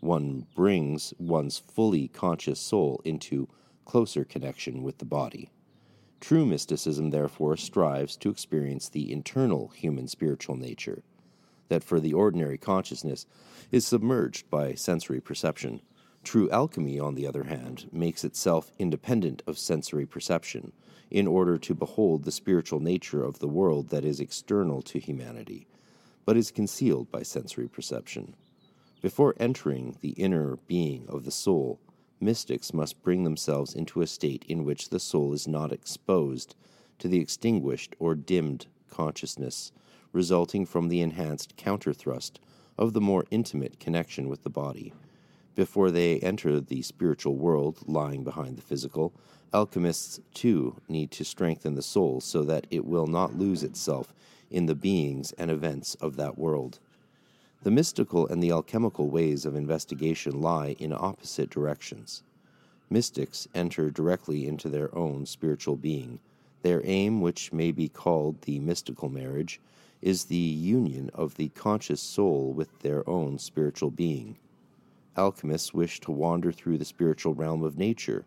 one 0.00 0.44
brings 0.56 1.14
one's 1.18 1.58
fully 1.58 2.08
conscious 2.08 2.58
soul 2.58 3.00
into 3.04 3.48
closer 3.84 4.24
connection 4.24 4.82
with 4.82 4.98
the 4.98 5.04
body. 5.04 5.48
True 6.20 6.44
mysticism, 6.44 7.10
therefore, 7.10 7.56
strives 7.56 8.16
to 8.16 8.28
experience 8.28 8.88
the 8.88 9.12
internal 9.12 9.68
human 9.68 10.08
spiritual 10.08 10.56
nature 10.56 11.04
that 11.72 11.82
for 11.82 12.00
the 12.00 12.12
ordinary 12.12 12.58
consciousness 12.58 13.24
is 13.70 13.86
submerged 13.86 14.50
by 14.50 14.74
sensory 14.74 15.22
perception. 15.22 15.80
True 16.22 16.50
alchemy, 16.50 17.00
on 17.00 17.14
the 17.14 17.26
other 17.26 17.44
hand, 17.44 17.88
makes 17.90 18.24
itself 18.24 18.70
independent 18.78 19.42
of 19.46 19.56
sensory 19.56 20.04
perception 20.04 20.72
in 21.10 21.26
order 21.26 21.56
to 21.56 21.74
behold 21.74 22.24
the 22.24 22.30
spiritual 22.30 22.78
nature 22.78 23.24
of 23.24 23.38
the 23.38 23.48
world 23.48 23.88
that 23.88 24.04
is 24.04 24.20
external 24.20 24.82
to 24.82 24.98
humanity, 24.98 25.66
but 26.26 26.36
is 26.36 26.50
concealed 26.50 27.10
by 27.10 27.22
sensory 27.22 27.68
perception. 27.68 28.36
Before 29.00 29.34
entering 29.40 29.96
the 30.02 30.10
inner 30.10 30.58
being 30.66 31.06
of 31.08 31.24
the 31.24 31.30
soul, 31.30 31.80
mystics 32.20 32.74
must 32.74 33.02
bring 33.02 33.24
themselves 33.24 33.74
into 33.74 34.02
a 34.02 34.06
state 34.06 34.44
in 34.46 34.64
which 34.66 34.90
the 34.90 35.00
soul 35.00 35.32
is 35.32 35.48
not 35.48 35.72
exposed 35.72 36.54
to 36.98 37.08
the 37.08 37.20
extinguished 37.20 37.96
or 37.98 38.14
dimmed 38.14 38.66
consciousness 38.90 39.72
resulting 40.12 40.66
from 40.66 40.88
the 40.88 41.00
enhanced 41.00 41.56
counterthrust 41.56 42.32
of 42.78 42.92
the 42.92 43.00
more 43.00 43.24
intimate 43.30 43.78
connection 43.80 44.28
with 44.28 44.42
the 44.42 44.50
body. 44.50 44.92
Before 45.54 45.90
they 45.90 46.18
enter 46.20 46.60
the 46.60 46.82
spiritual 46.82 47.36
world 47.36 47.80
lying 47.86 48.24
behind 48.24 48.56
the 48.56 48.62
physical, 48.62 49.12
alchemists 49.52 50.20
too 50.32 50.76
need 50.88 51.10
to 51.10 51.24
strengthen 51.24 51.74
the 51.74 51.82
soul 51.82 52.20
so 52.20 52.42
that 52.44 52.66
it 52.70 52.86
will 52.86 53.06
not 53.06 53.38
lose 53.38 53.62
itself 53.62 54.14
in 54.50 54.66
the 54.66 54.74
beings 54.74 55.32
and 55.32 55.50
events 55.50 55.94
of 55.96 56.16
that 56.16 56.38
world. 56.38 56.78
The 57.62 57.70
mystical 57.70 58.26
and 58.26 58.42
the 58.42 58.50
alchemical 58.50 59.08
ways 59.08 59.44
of 59.44 59.54
investigation 59.54 60.40
lie 60.40 60.74
in 60.78 60.92
opposite 60.92 61.50
directions. 61.50 62.22
Mystics 62.90 63.46
enter 63.54 63.90
directly 63.90 64.46
into 64.46 64.68
their 64.68 64.94
own 64.94 65.26
spiritual 65.26 65.76
being. 65.76 66.18
Their 66.62 66.82
aim, 66.84 67.20
which 67.20 67.52
may 67.52 67.72
be 67.72 67.88
called 67.88 68.42
the 68.42 68.58
mystical 68.58 69.08
marriage, 69.08 69.60
is 70.02 70.24
the 70.24 70.36
union 70.36 71.08
of 71.14 71.36
the 71.36 71.48
conscious 71.50 72.02
soul 72.02 72.52
with 72.52 72.80
their 72.80 73.08
own 73.08 73.38
spiritual 73.38 73.90
being. 73.90 74.36
Alchemists 75.16 75.72
wish 75.72 76.00
to 76.00 76.10
wander 76.10 76.50
through 76.50 76.78
the 76.78 76.84
spiritual 76.84 77.34
realm 77.34 77.62
of 77.62 77.78
nature, 77.78 78.24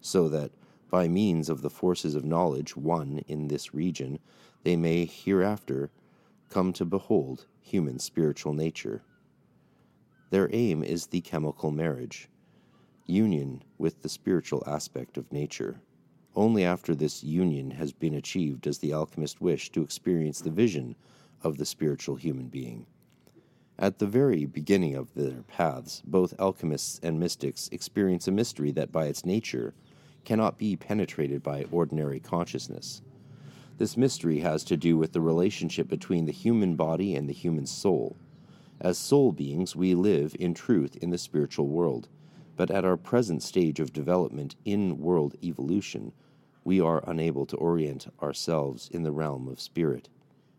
so 0.00 0.28
that, 0.28 0.50
by 0.90 1.06
means 1.06 1.48
of 1.48 1.62
the 1.62 1.70
forces 1.70 2.14
of 2.14 2.24
knowledge 2.24 2.76
won 2.76 3.22
in 3.28 3.48
this 3.48 3.72
region, 3.72 4.18
they 4.64 4.76
may 4.76 5.04
hereafter 5.04 5.90
come 6.50 6.72
to 6.72 6.84
behold 6.84 7.46
human 7.60 7.98
spiritual 7.98 8.52
nature. 8.52 9.02
Their 10.30 10.50
aim 10.52 10.82
is 10.82 11.06
the 11.06 11.20
chemical 11.20 11.70
marriage, 11.70 12.28
union 13.06 13.62
with 13.78 14.02
the 14.02 14.08
spiritual 14.08 14.62
aspect 14.66 15.16
of 15.16 15.30
nature. 15.32 15.80
Only 16.34 16.64
after 16.64 16.94
this 16.94 17.22
union 17.22 17.72
has 17.72 17.92
been 17.92 18.14
achieved 18.14 18.62
does 18.62 18.78
the 18.78 18.94
alchemist 18.94 19.42
wish 19.42 19.70
to 19.72 19.82
experience 19.82 20.40
the 20.40 20.50
vision 20.50 20.96
of 21.42 21.58
the 21.58 21.66
spiritual 21.66 22.16
human 22.16 22.48
being. 22.48 22.86
At 23.78 23.98
the 23.98 24.06
very 24.06 24.46
beginning 24.46 24.94
of 24.94 25.12
their 25.12 25.42
paths, 25.42 26.02
both 26.06 26.38
alchemists 26.40 27.00
and 27.02 27.20
mystics 27.20 27.68
experience 27.70 28.28
a 28.28 28.32
mystery 28.32 28.70
that 28.72 28.92
by 28.92 29.06
its 29.06 29.26
nature 29.26 29.74
cannot 30.24 30.56
be 30.56 30.74
penetrated 30.74 31.42
by 31.42 31.66
ordinary 31.70 32.20
consciousness. 32.20 33.02
This 33.76 33.96
mystery 33.96 34.38
has 34.38 34.64
to 34.64 34.76
do 34.76 34.96
with 34.96 35.12
the 35.12 35.20
relationship 35.20 35.88
between 35.88 36.24
the 36.24 36.32
human 36.32 36.76
body 36.76 37.14
and 37.14 37.28
the 37.28 37.34
human 37.34 37.66
soul. 37.66 38.16
As 38.80 38.96
soul 38.96 39.32
beings, 39.32 39.76
we 39.76 39.94
live 39.94 40.34
in 40.40 40.54
truth 40.54 40.96
in 40.96 41.10
the 41.10 41.18
spiritual 41.18 41.66
world, 41.66 42.08
but 42.56 42.70
at 42.70 42.84
our 42.84 42.96
present 42.96 43.42
stage 43.42 43.80
of 43.80 43.92
development 43.92 44.56
in 44.64 44.98
world 44.98 45.34
evolution, 45.42 46.12
we 46.64 46.80
are 46.80 47.02
unable 47.06 47.46
to 47.46 47.56
orient 47.56 48.06
ourselves 48.22 48.88
in 48.92 49.02
the 49.02 49.12
realm 49.12 49.48
of 49.48 49.60
spirit 49.60 50.08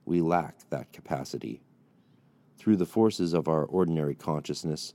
we 0.06 0.22
lack 0.22 0.70
that 0.70 0.92
capacity. 0.92 1.62
Through 2.58 2.78
the 2.78 2.86
forces 2.86 3.34
of 3.34 3.48
our 3.48 3.66
ordinary 3.66 4.16
consciousness, 4.16 4.94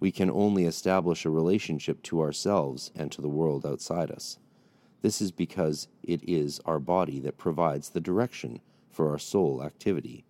we 0.00 0.12
can 0.12 0.30
only 0.30 0.64
establish 0.64 1.24
a 1.24 1.30
relationship 1.30 2.02
to 2.04 2.20
ourselves 2.20 2.90
and 2.94 3.10
to 3.12 3.20
the 3.20 3.28
world 3.28 3.66
outside 3.66 4.10
us. 4.10 4.38
This 5.02 5.20
is 5.20 5.32
because 5.32 5.88
it 6.02 6.22
is 6.28 6.60
our 6.64 6.78
body 6.78 7.20
that 7.20 7.38
provides 7.38 7.90
the 7.90 8.00
direction 8.00 8.60
for 8.90 9.10
our 9.10 9.18
soul 9.18 9.62
activity. 9.62 10.24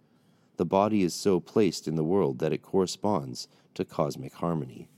The 0.56 0.64
body 0.64 1.02
is 1.02 1.14
so 1.14 1.40
placed 1.40 1.86
in 1.86 1.94
the 1.94 2.04
world 2.04 2.38
that 2.38 2.52
it 2.52 2.62
corresponds 2.62 3.48
to 3.74 3.84
cosmic 3.84 4.34
harmony. 4.34 4.88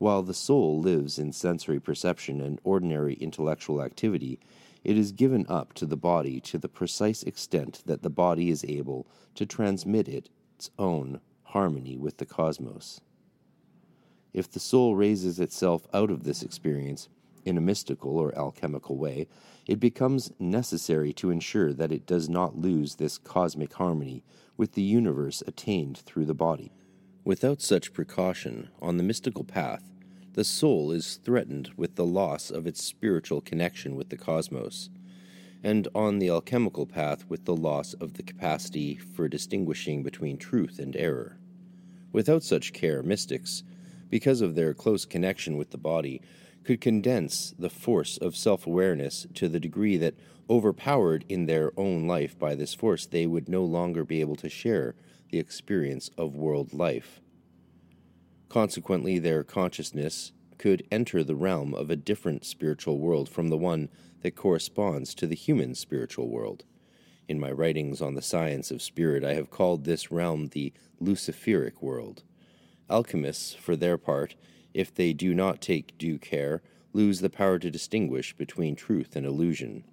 While 0.00 0.22
the 0.22 0.32
soul 0.32 0.80
lives 0.80 1.18
in 1.18 1.30
sensory 1.30 1.78
perception 1.78 2.40
and 2.40 2.58
ordinary 2.64 3.16
intellectual 3.16 3.82
activity, 3.82 4.40
it 4.82 4.96
is 4.96 5.12
given 5.12 5.44
up 5.46 5.74
to 5.74 5.84
the 5.84 5.94
body 5.94 6.40
to 6.40 6.56
the 6.56 6.70
precise 6.70 7.22
extent 7.22 7.82
that 7.84 8.00
the 8.00 8.08
body 8.08 8.48
is 8.48 8.64
able 8.64 9.06
to 9.34 9.44
transmit 9.44 10.08
it 10.08 10.30
its 10.54 10.70
own 10.78 11.20
harmony 11.42 11.98
with 11.98 12.16
the 12.16 12.24
cosmos. 12.24 13.02
If 14.32 14.50
the 14.50 14.58
soul 14.58 14.96
raises 14.96 15.38
itself 15.38 15.86
out 15.92 16.10
of 16.10 16.24
this 16.24 16.42
experience, 16.42 17.10
In 17.44 17.58
a 17.58 17.60
mystical 17.60 18.18
or 18.18 18.34
alchemical 18.38 18.96
way, 18.96 19.28
it 19.66 19.80
becomes 19.80 20.32
necessary 20.38 21.12
to 21.14 21.30
ensure 21.30 21.74
that 21.74 21.92
it 21.92 22.06
does 22.06 22.28
not 22.28 22.56
lose 22.56 22.94
this 22.94 23.18
cosmic 23.18 23.74
harmony 23.74 24.24
with 24.56 24.72
the 24.72 24.82
universe 24.82 25.42
attained 25.46 25.98
through 25.98 26.24
the 26.24 26.34
body. 26.34 26.72
Without 27.24 27.60
such 27.60 27.92
precaution, 27.92 28.70
on 28.80 28.96
the 28.96 29.02
mystical 29.02 29.44
path, 29.44 29.89
the 30.34 30.44
soul 30.44 30.92
is 30.92 31.16
threatened 31.16 31.70
with 31.76 31.96
the 31.96 32.06
loss 32.06 32.50
of 32.50 32.66
its 32.66 32.84
spiritual 32.84 33.40
connection 33.40 33.96
with 33.96 34.10
the 34.10 34.16
cosmos, 34.16 34.90
and 35.62 35.88
on 35.94 36.18
the 36.18 36.28
alchemical 36.30 36.86
path 36.86 37.28
with 37.28 37.44
the 37.44 37.56
loss 37.56 37.94
of 37.94 38.14
the 38.14 38.22
capacity 38.22 38.96
for 38.96 39.28
distinguishing 39.28 40.02
between 40.02 40.38
truth 40.38 40.78
and 40.78 40.96
error. 40.96 41.38
Without 42.12 42.42
such 42.42 42.72
care, 42.72 43.02
mystics, 43.02 43.62
because 44.08 44.40
of 44.40 44.54
their 44.54 44.74
close 44.74 45.04
connection 45.04 45.56
with 45.56 45.70
the 45.70 45.78
body, 45.78 46.20
could 46.64 46.80
condense 46.80 47.54
the 47.58 47.70
force 47.70 48.16
of 48.18 48.36
self 48.36 48.66
awareness 48.66 49.26
to 49.34 49.48
the 49.48 49.60
degree 49.60 49.96
that, 49.96 50.14
overpowered 50.48 51.24
in 51.28 51.46
their 51.46 51.72
own 51.78 52.06
life 52.06 52.38
by 52.38 52.54
this 52.54 52.74
force, 52.74 53.06
they 53.06 53.26
would 53.26 53.48
no 53.48 53.64
longer 53.64 54.04
be 54.04 54.20
able 54.20 54.36
to 54.36 54.48
share 54.48 54.94
the 55.30 55.38
experience 55.38 56.10
of 56.18 56.34
world 56.34 56.72
life. 56.72 57.20
Consequently, 58.50 59.20
their 59.20 59.44
consciousness 59.44 60.32
could 60.58 60.86
enter 60.90 61.22
the 61.22 61.36
realm 61.36 61.72
of 61.72 61.88
a 61.88 61.96
different 61.96 62.44
spiritual 62.44 62.98
world 62.98 63.28
from 63.28 63.48
the 63.48 63.56
one 63.56 63.88
that 64.22 64.34
corresponds 64.34 65.14
to 65.14 65.26
the 65.26 65.36
human 65.36 65.74
spiritual 65.74 66.28
world. 66.28 66.64
In 67.28 67.38
my 67.38 67.52
writings 67.52 68.02
on 68.02 68.16
the 68.16 68.20
science 68.20 68.72
of 68.72 68.82
spirit, 68.82 69.24
I 69.24 69.34
have 69.34 69.50
called 69.50 69.84
this 69.84 70.10
realm 70.10 70.48
the 70.48 70.72
Luciferic 71.00 71.80
world. 71.80 72.24
Alchemists, 72.90 73.54
for 73.54 73.76
their 73.76 73.96
part, 73.96 74.34
if 74.74 74.92
they 74.92 75.12
do 75.12 75.32
not 75.32 75.60
take 75.60 75.96
due 75.96 76.18
care, 76.18 76.60
lose 76.92 77.20
the 77.20 77.30
power 77.30 77.60
to 77.60 77.70
distinguish 77.70 78.36
between 78.36 78.74
truth 78.74 79.14
and 79.14 79.24
illusion. 79.24 79.84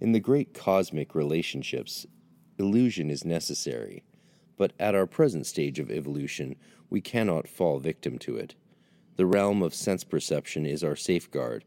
In 0.00 0.12
the 0.12 0.18
great 0.18 0.54
cosmic 0.54 1.14
relationships, 1.14 2.06
illusion 2.58 3.10
is 3.10 3.24
necessary, 3.24 4.02
but 4.56 4.72
at 4.78 4.94
our 4.94 5.06
present 5.06 5.46
stage 5.46 5.78
of 5.78 5.90
evolution, 5.90 6.56
we 6.90 7.00
cannot 7.00 7.48
fall 7.48 7.78
victim 7.78 8.18
to 8.18 8.36
it. 8.36 8.54
The 9.16 9.26
realm 9.26 9.62
of 9.62 9.74
sense 9.74 10.04
perception 10.04 10.66
is 10.66 10.82
our 10.82 10.96
safeguard. 10.96 11.64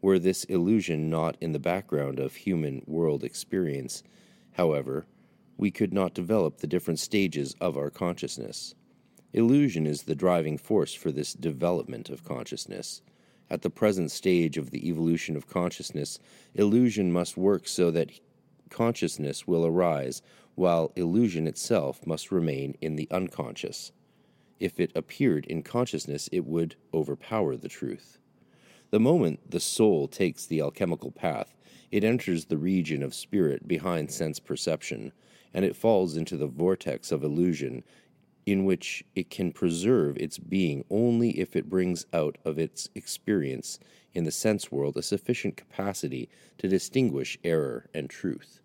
Were 0.00 0.18
this 0.18 0.44
illusion 0.44 1.10
not 1.10 1.36
in 1.40 1.52
the 1.52 1.58
background 1.58 2.18
of 2.18 2.34
human 2.34 2.82
world 2.86 3.24
experience, 3.24 4.02
however, 4.52 5.06
we 5.56 5.70
could 5.70 5.92
not 5.92 6.14
develop 6.14 6.58
the 6.58 6.66
different 6.66 6.98
stages 6.98 7.54
of 7.60 7.76
our 7.76 7.90
consciousness. 7.90 8.74
Illusion 9.32 9.86
is 9.86 10.02
the 10.02 10.14
driving 10.14 10.58
force 10.58 10.94
for 10.94 11.10
this 11.10 11.32
development 11.32 12.08
of 12.08 12.24
consciousness. 12.24 13.02
At 13.48 13.62
the 13.62 13.70
present 13.70 14.10
stage 14.10 14.56
of 14.56 14.70
the 14.70 14.88
evolution 14.88 15.36
of 15.36 15.48
consciousness, 15.48 16.18
illusion 16.54 17.12
must 17.12 17.36
work 17.36 17.68
so 17.68 17.90
that 17.92 18.10
consciousness 18.70 19.46
will 19.46 19.64
arise, 19.64 20.22
while 20.56 20.92
illusion 20.96 21.46
itself 21.46 22.04
must 22.06 22.32
remain 22.32 22.76
in 22.80 22.96
the 22.96 23.08
unconscious. 23.10 23.92
If 24.58 24.80
it 24.80 24.90
appeared 24.94 25.46
in 25.46 25.62
consciousness, 25.62 26.28
it 26.32 26.44
would 26.44 26.74
overpower 26.92 27.56
the 27.56 27.68
truth. 27.68 28.18
The 28.90 28.98
moment 28.98 29.50
the 29.50 29.60
soul 29.60 30.08
takes 30.08 30.46
the 30.46 30.60
alchemical 30.60 31.10
path, 31.10 31.54
it 31.90 32.02
enters 32.02 32.46
the 32.46 32.58
region 32.58 33.02
of 33.02 33.14
spirit 33.14 33.68
behind 33.68 34.10
sense 34.10 34.40
perception, 34.40 35.12
and 35.52 35.64
it 35.64 35.76
falls 35.76 36.16
into 36.16 36.36
the 36.36 36.46
vortex 36.46 37.12
of 37.12 37.22
illusion 37.22 37.84
in 38.46 38.64
which 38.64 39.04
it 39.14 39.28
can 39.28 39.52
preserve 39.52 40.16
its 40.16 40.38
being 40.38 40.84
only 40.88 41.30
if 41.38 41.56
it 41.56 41.68
brings 41.68 42.06
out 42.12 42.38
of 42.44 42.58
its 42.58 42.88
experience 42.94 43.78
in 44.14 44.24
the 44.24 44.30
sense 44.30 44.70
world 44.70 44.96
a 44.96 45.02
sufficient 45.02 45.56
capacity 45.56 46.28
to 46.56 46.68
distinguish 46.68 47.36
error 47.42 47.90
and 47.92 48.08
truth. 48.08 48.60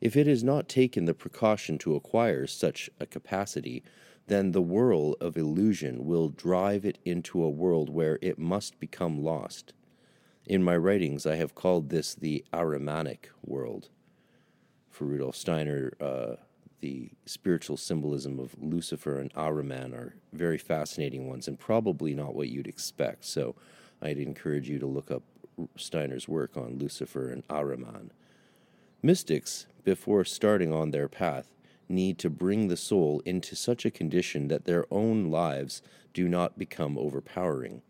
If 0.00 0.16
it 0.16 0.26
has 0.26 0.44
not 0.44 0.68
taken 0.68 1.04
the 1.04 1.14
precaution 1.14 1.78
to 1.78 1.94
acquire 1.94 2.46
such 2.46 2.90
a 3.00 3.06
capacity, 3.06 3.82
then 4.26 4.52
the 4.52 4.62
whirl 4.62 5.14
of 5.20 5.36
illusion 5.36 6.04
will 6.04 6.28
drive 6.28 6.84
it 6.84 6.98
into 7.04 7.42
a 7.42 7.50
world 7.50 7.88
where 7.88 8.18
it 8.20 8.38
must 8.38 8.78
become 8.78 9.22
lost. 9.22 9.72
In 10.46 10.62
my 10.62 10.76
writings, 10.76 11.26
I 11.26 11.36
have 11.36 11.54
called 11.54 11.88
this 11.88 12.14
the 12.14 12.44
Ahrimanic 12.52 13.26
world. 13.44 13.88
For 14.90 15.04
Rudolf 15.04 15.36
Steiner, 15.36 15.92
uh, 16.00 16.36
the 16.80 17.10
spiritual 17.24 17.76
symbolism 17.76 18.38
of 18.38 18.54
Lucifer 18.60 19.18
and 19.18 19.32
Ahriman 19.34 19.92
are 19.92 20.14
very 20.32 20.58
fascinating 20.58 21.28
ones 21.28 21.48
and 21.48 21.58
probably 21.58 22.14
not 22.14 22.34
what 22.34 22.48
you'd 22.48 22.66
expect. 22.66 23.24
So 23.24 23.56
I'd 24.02 24.18
encourage 24.18 24.68
you 24.68 24.78
to 24.78 24.86
look 24.86 25.10
up 25.10 25.22
Steiner's 25.76 26.28
work 26.28 26.56
on 26.56 26.78
Lucifer 26.78 27.28
and 27.28 27.46
Ahriman. 27.48 28.10
Mystics, 29.06 29.68
before 29.84 30.24
starting 30.24 30.72
on 30.72 30.90
their 30.90 31.06
path, 31.06 31.54
need 31.88 32.18
to 32.18 32.28
bring 32.28 32.66
the 32.66 32.76
soul 32.76 33.22
into 33.24 33.54
such 33.54 33.84
a 33.84 33.90
condition 33.92 34.48
that 34.48 34.64
their 34.64 34.84
own 34.90 35.30
lives 35.30 35.80
do 36.12 36.26
not 36.26 36.58
become 36.58 36.98
overpowering. 36.98 37.82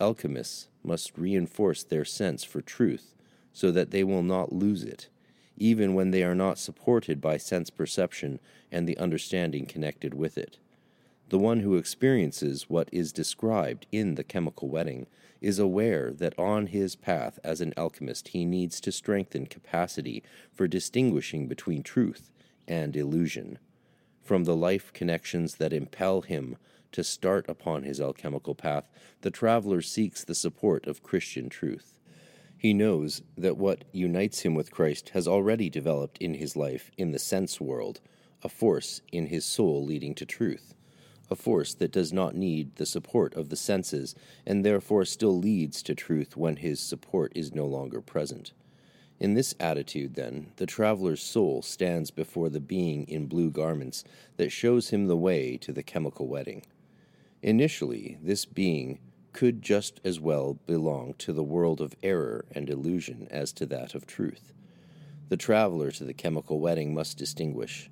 Alchemists 0.00 0.68
must 0.82 1.18
reinforce 1.18 1.84
their 1.84 2.06
sense 2.06 2.44
for 2.44 2.62
truth 2.62 3.14
so 3.52 3.70
that 3.70 3.90
they 3.90 4.02
will 4.02 4.22
not 4.22 4.50
lose 4.50 4.84
it 4.84 5.10
even 5.58 5.92
when 5.92 6.12
they 6.12 6.22
are 6.22 6.34
not 6.34 6.58
supported 6.58 7.20
by 7.20 7.36
sense 7.36 7.68
perception 7.68 8.40
and 8.72 8.88
the 8.88 8.96
understanding 8.96 9.66
connected 9.66 10.14
with 10.14 10.38
it. 10.38 10.58
The 11.28 11.38
one 11.38 11.60
who 11.60 11.76
experiences 11.76 12.70
what 12.70 12.88
is 12.90 13.12
described 13.12 13.86
in 13.92 14.14
the 14.14 14.24
chemical 14.24 14.68
wedding 14.68 15.08
is 15.40 15.58
aware 15.58 16.12
that 16.12 16.38
on 16.38 16.68
his 16.68 16.96
path 16.96 17.38
as 17.44 17.60
an 17.60 17.72
alchemist 17.76 18.28
he 18.28 18.44
needs 18.44 18.80
to 18.80 18.92
strengthen 18.92 19.46
capacity 19.46 20.22
for 20.52 20.66
distinguishing 20.66 21.46
between 21.46 21.82
truth 21.82 22.32
and 22.66 22.96
illusion. 22.96 23.58
From 24.22 24.44
the 24.44 24.56
life 24.56 24.92
connections 24.92 25.56
that 25.56 25.72
impel 25.72 26.22
him 26.22 26.56
to 26.92 27.04
start 27.04 27.48
upon 27.48 27.82
his 27.82 28.00
alchemical 28.00 28.54
path, 28.54 28.90
the 29.20 29.30
traveler 29.30 29.80
seeks 29.80 30.24
the 30.24 30.34
support 30.34 30.86
of 30.86 31.02
Christian 31.02 31.48
truth. 31.48 31.98
He 32.56 32.74
knows 32.74 33.22
that 33.36 33.56
what 33.56 33.84
unites 33.92 34.40
him 34.40 34.54
with 34.54 34.70
Christ 34.70 35.10
has 35.10 35.28
already 35.28 35.70
developed 35.70 36.18
in 36.18 36.34
his 36.34 36.56
life 36.56 36.90
in 36.98 37.12
the 37.12 37.18
sense 37.18 37.60
world, 37.60 38.00
a 38.42 38.48
force 38.48 39.00
in 39.12 39.26
his 39.26 39.44
soul 39.44 39.84
leading 39.84 40.14
to 40.16 40.26
truth, 40.26 40.74
a 41.30 41.36
force 41.36 41.74
that 41.74 41.92
does 41.92 42.12
not 42.12 42.34
need 42.34 42.76
the 42.76 42.86
support 42.86 43.34
of 43.34 43.48
the 43.48 43.56
senses 43.56 44.14
and 44.46 44.64
therefore 44.64 45.04
still 45.04 45.38
leads 45.38 45.82
to 45.82 45.94
truth 45.94 46.36
when 46.36 46.56
his 46.56 46.80
support 46.80 47.32
is 47.34 47.54
no 47.54 47.66
longer 47.66 48.00
present. 48.00 48.52
In 49.20 49.34
this 49.34 49.54
attitude, 49.58 50.14
then, 50.14 50.52
the 50.56 50.66
traveler's 50.66 51.20
soul 51.20 51.60
stands 51.62 52.10
before 52.10 52.48
the 52.48 52.60
being 52.60 53.04
in 53.08 53.26
blue 53.26 53.50
garments 53.50 54.04
that 54.36 54.52
shows 54.52 54.90
him 54.90 55.06
the 55.06 55.16
way 55.16 55.56
to 55.58 55.72
the 55.72 55.82
chemical 55.82 56.28
wedding. 56.28 56.64
Initially, 57.42 58.18
this 58.22 58.44
being 58.44 59.00
could 59.32 59.60
just 59.60 60.00
as 60.04 60.20
well 60.20 60.54
belong 60.66 61.14
to 61.18 61.32
the 61.32 61.42
world 61.42 61.80
of 61.80 61.94
error 62.02 62.44
and 62.52 62.70
illusion 62.70 63.26
as 63.30 63.52
to 63.52 63.66
that 63.66 63.94
of 63.94 64.06
truth. 64.06 64.52
The 65.28 65.36
traveler 65.36 65.90
to 65.92 66.04
the 66.04 66.14
chemical 66.14 66.60
wedding 66.60 66.94
must 66.94 67.18
distinguish. 67.18 67.90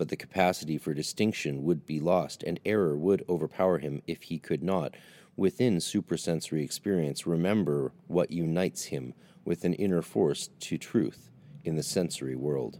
But 0.00 0.08
the 0.08 0.16
capacity 0.16 0.78
for 0.78 0.94
distinction 0.94 1.62
would 1.64 1.84
be 1.84 2.00
lost, 2.00 2.42
and 2.42 2.58
error 2.64 2.96
would 2.96 3.22
overpower 3.28 3.80
him 3.80 4.00
if 4.06 4.22
he 4.22 4.38
could 4.38 4.62
not, 4.62 4.96
within 5.36 5.76
suprasensory 5.76 6.64
experience, 6.64 7.26
remember 7.26 7.92
what 8.06 8.32
unites 8.32 8.84
him 8.84 9.12
with 9.44 9.62
an 9.62 9.74
inner 9.74 10.00
force 10.00 10.48
to 10.60 10.78
truth 10.78 11.28
in 11.64 11.76
the 11.76 11.82
sensory 11.82 12.34
world. 12.34 12.78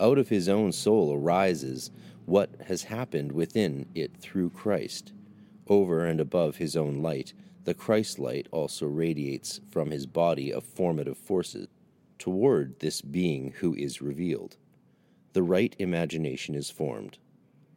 Out 0.00 0.16
of 0.16 0.30
his 0.30 0.48
own 0.48 0.72
soul 0.72 1.12
arises 1.12 1.90
what 2.24 2.48
has 2.68 2.84
happened 2.84 3.32
within 3.32 3.84
it 3.94 4.16
through 4.16 4.48
Christ 4.48 5.12
over 5.68 6.06
and 6.06 6.20
above 6.20 6.56
his 6.56 6.74
own 6.74 7.02
light, 7.02 7.34
the 7.64 7.74
Christ 7.74 8.18
light 8.18 8.48
also 8.50 8.86
radiates 8.86 9.60
from 9.70 9.90
his 9.90 10.06
body 10.06 10.50
of 10.54 10.64
formative 10.64 11.18
forces 11.18 11.68
toward 12.18 12.80
this 12.80 13.02
being 13.02 13.52
who 13.58 13.74
is 13.74 14.00
revealed. 14.00 14.56
The 15.32 15.42
right 15.42 15.76
imagination 15.78 16.54
is 16.54 16.70
formed. 16.70 17.18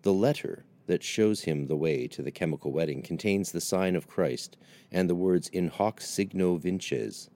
The 0.01 0.13
letter 0.13 0.65
that 0.87 1.03
shows 1.03 1.43
him 1.43 1.67
the 1.67 1.75
way 1.75 2.07
to 2.07 2.21
the 2.21 2.31
chemical 2.31 2.71
wedding 2.71 3.01
contains 3.01 3.51
the 3.51 3.61
sign 3.61 3.95
of 3.95 4.07
Christ 4.07 4.57
and 4.91 5.09
the 5.09 5.15
words 5.15 5.49
in 5.49 5.67
hoc 5.67 6.01
signo 6.01 6.57
vinces. 6.57 7.29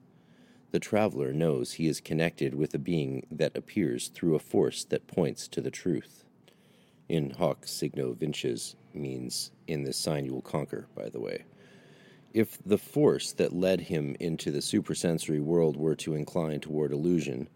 The 0.70 0.80
traveler 0.80 1.32
knows 1.32 1.72
he 1.72 1.86
is 1.86 2.00
connected 2.00 2.54
with 2.54 2.74
a 2.74 2.78
being 2.78 3.26
that 3.30 3.56
appears 3.56 4.08
through 4.08 4.34
a 4.34 4.40
force 4.40 4.84
that 4.84 5.06
points 5.06 5.48
to 5.48 5.60
the 5.60 5.70
truth. 5.70 6.24
In 7.08 7.30
hoc 7.30 7.66
signo 7.66 8.12
vinces 8.12 8.76
means 8.92 9.50
in 9.66 9.84
this 9.84 9.96
sign 9.96 10.26
you 10.26 10.34
will 10.34 10.42
conquer, 10.42 10.88
by 10.94 11.08
the 11.08 11.20
way. 11.20 11.44
If 12.34 12.58
the 12.66 12.76
force 12.76 13.32
that 13.32 13.54
led 13.54 13.82
him 13.82 14.14
into 14.20 14.50
the 14.50 14.60
supersensory 14.60 15.40
world 15.40 15.76
were 15.76 15.96
to 15.96 16.14
incline 16.14 16.60
toward 16.60 16.92
illusion, 16.92 17.48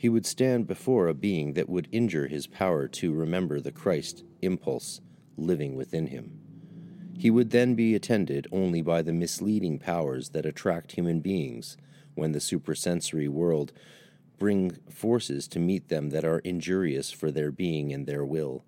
he 0.00 0.08
would 0.08 0.24
stand 0.24 0.66
before 0.66 1.08
a 1.08 1.12
being 1.12 1.52
that 1.52 1.68
would 1.68 1.86
injure 1.92 2.26
his 2.26 2.46
power 2.46 2.88
to 2.88 3.12
remember 3.12 3.60
the 3.60 3.70
Christ 3.70 4.24
impulse 4.40 5.02
living 5.36 5.76
within 5.76 6.06
him. 6.06 6.40
He 7.18 7.30
would 7.30 7.50
then 7.50 7.74
be 7.74 7.94
attended 7.94 8.46
only 8.50 8.80
by 8.80 9.02
the 9.02 9.12
misleading 9.12 9.78
powers 9.78 10.30
that 10.30 10.46
attract 10.46 10.92
human 10.92 11.20
beings 11.20 11.76
when 12.14 12.32
the 12.32 12.38
suprasensory 12.38 13.28
world 13.28 13.74
bring 14.38 14.70
forces 14.88 15.46
to 15.48 15.58
meet 15.58 15.90
them 15.90 16.08
that 16.08 16.24
are 16.24 16.38
injurious 16.38 17.10
for 17.10 17.30
their 17.30 17.50
being 17.50 17.92
and 17.92 18.06
their 18.06 18.24
will. 18.24 18.64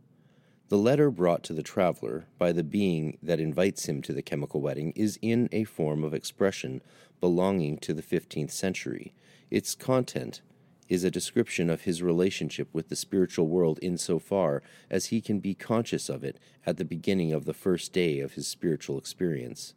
The 0.69 0.77
letter 0.77 1.11
brought 1.11 1.43
to 1.45 1.55
the 1.55 1.63
traveler 1.63 2.27
by 2.37 2.53
the 2.53 2.63
being 2.63 3.17
that 3.23 3.41
invites 3.41 3.89
him 3.89 4.03
to 4.03 4.13
the 4.13 4.21
chemical 4.21 4.61
wedding 4.61 4.93
is 4.95 5.19
in 5.23 5.49
a 5.51 5.65
form 5.65 6.05
of 6.05 6.13
expression 6.13 6.83
belonging 7.23 7.79
to 7.79 7.95
the 7.95 8.03
15th 8.03 8.51
century. 8.51 9.15
Its 9.51 9.75
content 9.75 10.43
is 10.89 11.05
a 11.05 11.11
description 11.11 11.71
of 11.71 11.83
his 11.83 12.03
relationship 12.03 12.69
with 12.73 12.89
the 12.89 12.97
spiritual 12.97 13.47
world 13.47 13.79
insofar 13.83 14.63
as 14.91 15.07
he 15.07 15.21
can 15.21 15.41
be 15.41 15.55
conscious 15.55 16.09
of 16.09 16.23
it 16.25 16.39
at 16.67 16.77
the 16.77 16.85
beginning 16.85 17.33
of 17.33 17.45
the 17.45 17.55
first 17.55 17.93
day 17.93 18.21
of 18.21 18.35
his 18.35 18.47
spiritual 18.47 18.99
experience. 18.99 19.75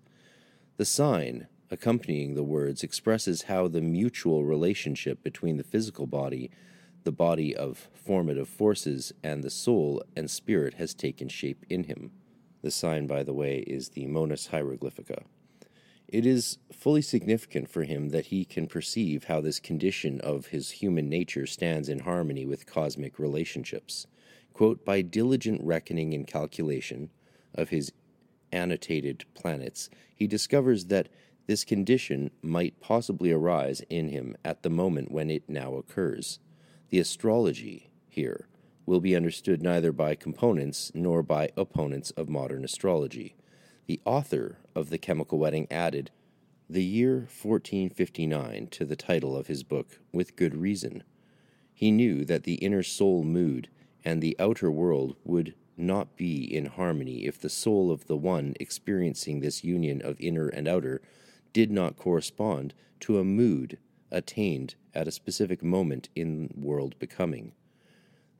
The 0.77 0.85
sign 0.85 1.47
accompanying 1.71 2.35
the 2.35 2.43
words 2.43 2.83
expresses 2.83 3.43
how 3.43 3.67
the 3.67 3.81
mutual 3.81 4.43
relationship 4.43 5.23
between 5.23 5.57
the 5.57 5.63
physical 5.63 6.05
body, 6.05 6.51
the 7.03 7.11
body 7.11 7.55
of 7.55 7.89
formative 7.93 8.49
forces, 8.49 9.13
and 9.23 9.43
the 9.43 9.49
soul 9.49 10.03
and 10.15 10.29
spirit 10.29 10.75
has 10.75 10.93
taken 10.93 11.27
shape 11.29 11.65
in 11.69 11.85
him. 11.85 12.11
The 12.61 12.71
sign, 12.71 13.07
by 13.07 13.23
the 13.23 13.33
way, 13.33 13.59
is 13.59 13.89
the 13.89 14.05
Monas 14.05 14.49
Hieroglyphica. 14.49 15.23
It 16.07 16.25
is 16.25 16.59
fully 16.71 17.01
significant 17.01 17.69
for 17.69 17.83
him 17.83 18.09
that 18.09 18.27
he 18.27 18.45
can 18.45 18.67
perceive 18.67 19.25
how 19.25 19.41
this 19.41 19.59
condition 19.59 20.21
of 20.21 20.47
his 20.47 20.71
human 20.71 21.09
nature 21.09 21.47
stands 21.47 21.89
in 21.89 21.99
harmony 21.99 22.45
with 22.45 22.67
cosmic 22.67 23.17
relationships. 23.17 24.05
Quote, 24.53 24.85
by 24.85 25.01
diligent 25.01 25.61
reckoning 25.63 26.13
and 26.13 26.27
calculation 26.27 27.09
of 27.53 27.69
his 27.69 27.91
annotated 28.51 29.25
planets, 29.33 29.89
he 30.15 30.27
discovers 30.27 30.85
that 30.85 31.09
this 31.47 31.63
condition 31.63 32.31
might 32.41 32.79
possibly 32.79 33.31
arise 33.31 33.81
in 33.89 34.09
him 34.09 34.35
at 34.45 34.63
the 34.63 34.69
moment 34.69 35.11
when 35.11 35.29
it 35.29 35.49
now 35.49 35.75
occurs. 35.75 36.39
The 36.89 36.99
astrology 36.99 37.89
here 38.07 38.47
will 38.85 39.01
be 39.01 39.15
understood 39.15 39.61
neither 39.61 39.91
by 39.91 40.15
components 40.15 40.91
nor 40.93 41.23
by 41.23 41.49
opponents 41.57 42.11
of 42.11 42.29
modern 42.29 42.63
astrology. 42.63 43.35
The 43.87 44.01
author 44.03 44.57
of 44.73 44.89
The 44.89 44.97
Chemical 44.97 45.37
Wedding 45.37 45.67
added 45.69 46.09
the 46.67 46.83
year 46.83 47.27
1459 47.41 48.67
to 48.71 48.85
the 48.85 48.95
title 48.95 49.37
of 49.37 49.45
his 49.45 49.61
book 49.61 49.99
with 50.11 50.35
good 50.35 50.55
reason. 50.55 51.03
He 51.71 51.91
knew 51.91 52.25
that 52.25 52.43
the 52.43 52.55
inner 52.55 52.81
soul 52.81 53.23
mood 53.23 53.69
and 54.03 54.21
the 54.21 54.35
outer 54.39 54.71
world 54.71 55.15
would 55.23 55.53
not 55.77 56.15
be 56.15 56.43
in 56.43 56.65
harmony 56.65 57.25
if 57.25 57.39
the 57.39 57.49
soul 57.49 57.91
of 57.91 58.07
the 58.07 58.17
one 58.17 58.55
experiencing 58.59 59.39
this 59.39 59.63
union 59.63 60.01
of 60.01 60.19
inner 60.19 60.47
and 60.47 60.67
outer 60.67 61.01
did 61.53 61.69
not 61.69 61.95
correspond 61.95 62.73
to 63.01 63.19
a 63.19 63.23
mood 63.23 63.77
attained 64.09 64.75
at 64.95 65.07
a 65.07 65.11
specific 65.11 65.61
moment 65.61 66.09
in 66.15 66.49
world 66.55 66.97
becoming. 66.97 67.51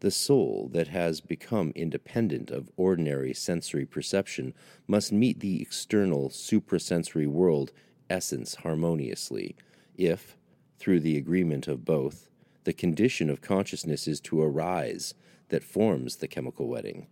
The 0.05 0.11
soul 0.11 0.69
that 0.71 0.89
has 0.89 1.19
become 1.19 1.71
independent 1.73 2.51
of 2.51 2.69
ordinary 2.77 3.33
sensory 3.33 3.87
perception 3.87 4.53
must 4.85 5.11
meet 5.11 5.39
the 5.39 5.59
external 5.59 6.29
suprasensory 6.29 7.25
world 7.25 7.71
essence 8.07 8.53
harmoniously, 8.53 9.55
if, 9.97 10.37
through 10.77 10.99
the 10.99 11.17
agreement 11.17 11.67
of 11.67 11.85
both, 11.85 12.29
the 12.65 12.71
condition 12.71 13.31
of 13.31 13.41
consciousness 13.41 14.07
is 14.07 14.19
to 14.19 14.43
arise 14.43 15.15
that 15.49 15.63
forms 15.63 16.17
the 16.17 16.27
chemical 16.27 16.67
wedding. 16.67 17.07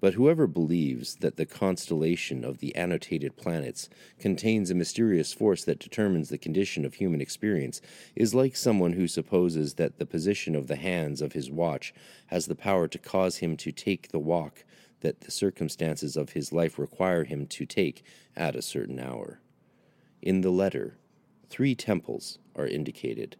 But 0.00 0.14
whoever 0.14 0.46
believes 0.46 1.16
that 1.16 1.36
the 1.36 1.44
constellation 1.44 2.42
of 2.42 2.58
the 2.58 2.74
annotated 2.74 3.36
planets 3.36 3.90
contains 4.18 4.70
a 4.70 4.74
mysterious 4.74 5.34
force 5.34 5.62
that 5.64 5.78
determines 5.78 6.30
the 6.30 6.38
condition 6.38 6.86
of 6.86 6.94
human 6.94 7.20
experience 7.20 7.82
is 8.16 8.34
like 8.34 8.56
someone 8.56 8.94
who 8.94 9.06
supposes 9.06 9.74
that 9.74 9.98
the 9.98 10.06
position 10.06 10.56
of 10.56 10.68
the 10.68 10.76
hands 10.76 11.20
of 11.20 11.34
his 11.34 11.50
watch 11.50 11.92
has 12.28 12.46
the 12.46 12.54
power 12.54 12.88
to 12.88 12.98
cause 12.98 13.38
him 13.38 13.58
to 13.58 13.72
take 13.72 14.10
the 14.10 14.18
walk 14.18 14.64
that 15.00 15.20
the 15.20 15.30
circumstances 15.30 16.16
of 16.16 16.30
his 16.30 16.52
life 16.52 16.78
require 16.78 17.24
him 17.24 17.46
to 17.46 17.66
take 17.66 18.02
at 18.36 18.56
a 18.56 18.62
certain 18.62 18.98
hour. 18.98 19.40
In 20.22 20.40
the 20.40 20.50
letter, 20.50 20.96
three 21.48 21.74
temples 21.74 22.38
are 22.56 22.66
indicated. 22.66 23.36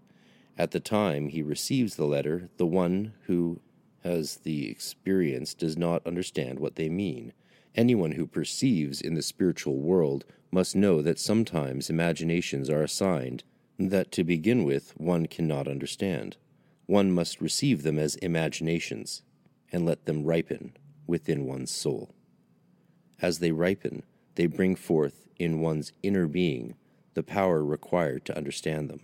At 0.58 0.72
the 0.72 0.80
time 0.80 1.28
he 1.28 1.42
receives 1.42 1.96
the 1.96 2.06
letter, 2.06 2.50
the 2.58 2.66
one 2.66 3.14
who 3.26 3.60
has 4.04 4.36
the 4.38 4.70
experience 4.70 5.54
does 5.54 5.76
not 5.76 6.06
understand 6.06 6.58
what 6.58 6.76
they 6.76 6.88
mean. 6.88 7.32
Anyone 7.74 8.12
who 8.12 8.26
perceives 8.26 9.00
in 9.00 9.14
the 9.14 9.22
spiritual 9.22 9.78
world 9.78 10.24
must 10.50 10.74
know 10.74 11.02
that 11.02 11.18
sometimes 11.18 11.90
imaginations 11.90 12.68
are 12.68 12.82
assigned 12.82 13.44
that 13.78 14.12
to 14.12 14.24
begin 14.24 14.64
with 14.64 14.92
one 14.98 15.26
cannot 15.26 15.68
understand. 15.68 16.36
One 16.86 17.12
must 17.12 17.40
receive 17.40 17.82
them 17.82 17.98
as 17.98 18.16
imaginations 18.16 19.22
and 19.72 19.86
let 19.86 20.06
them 20.06 20.24
ripen 20.24 20.76
within 21.06 21.46
one's 21.46 21.70
soul. 21.70 22.10
As 23.22 23.38
they 23.38 23.52
ripen, 23.52 24.02
they 24.34 24.46
bring 24.46 24.74
forth 24.74 25.28
in 25.38 25.60
one's 25.60 25.92
inner 26.02 26.26
being 26.26 26.74
the 27.14 27.22
power 27.22 27.64
required 27.64 28.24
to 28.24 28.36
understand 28.36 28.88
them. 28.88 29.00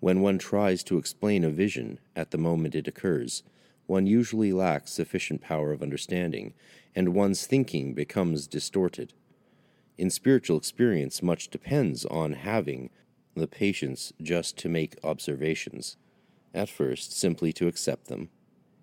When 0.00 0.20
one 0.20 0.38
tries 0.38 0.84
to 0.84 0.98
explain 0.98 1.44
a 1.44 1.50
vision 1.50 1.98
at 2.14 2.30
the 2.30 2.38
moment 2.38 2.74
it 2.74 2.88
occurs, 2.88 3.42
one 3.86 4.06
usually 4.06 4.52
lacks 4.52 4.92
sufficient 4.92 5.40
power 5.40 5.72
of 5.72 5.82
understanding, 5.82 6.54
and 6.94 7.14
one's 7.14 7.46
thinking 7.46 7.94
becomes 7.94 8.46
distorted. 8.46 9.12
In 9.96 10.10
spiritual 10.10 10.58
experience, 10.58 11.22
much 11.22 11.48
depends 11.48 12.04
on 12.06 12.32
having 12.32 12.90
the 13.34 13.46
patience 13.46 14.12
just 14.20 14.56
to 14.58 14.68
make 14.68 14.98
observations, 15.04 15.96
at 16.54 16.68
first 16.68 17.16
simply 17.16 17.52
to 17.52 17.68
accept 17.68 18.08
them, 18.08 18.30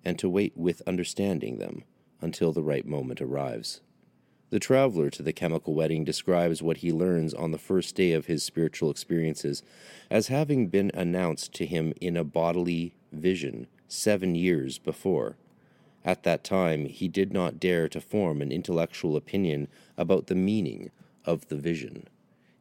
and 0.06 0.18
to 0.20 0.30
wait 0.30 0.54
with 0.56 0.82
understanding 0.88 1.58
them 1.58 1.84
until 2.22 2.52
the 2.52 2.64
right 2.64 2.86
moment 2.86 3.22
arrives. 3.22 3.82
The 4.50 4.60
traveler 4.60 5.10
to 5.10 5.24
the 5.24 5.34
chemical 5.34 5.74
wedding 5.74 6.04
describes 6.04 6.62
what 6.62 6.78
he 6.78 6.92
learns 6.92 7.34
on 7.34 7.50
the 7.50 7.58
first 7.58 7.96
day 7.96 8.12
of 8.12 8.28
his 8.28 8.44
spiritual 8.44 8.92
experiences 8.92 9.64
as 10.12 10.28
having 10.28 10.68
been 10.68 10.92
announced 10.94 11.54
to 11.56 11.66
him 11.66 11.92
in 12.00 12.16
a 12.16 12.24
bodily 12.24 12.94
vision 13.12 13.66
seven 13.94 14.36
years 14.36 14.78
before. 14.78 15.38
At 16.04 16.24
that 16.24 16.44
time, 16.44 16.86
he 16.86 17.08
did 17.08 17.32
not 17.32 17.60
dare 17.60 17.88
to 17.90 18.02
form 18.02 18.42
an 18.42 18.52
intellectual 18.52 19.16
opinion 19.16 19.68
about 19.98 20.28
the 20.28 20.36
meaning 20.36 20.92
of 21.26 21.48
the 21.48 21.56
vision. 21.56 22.08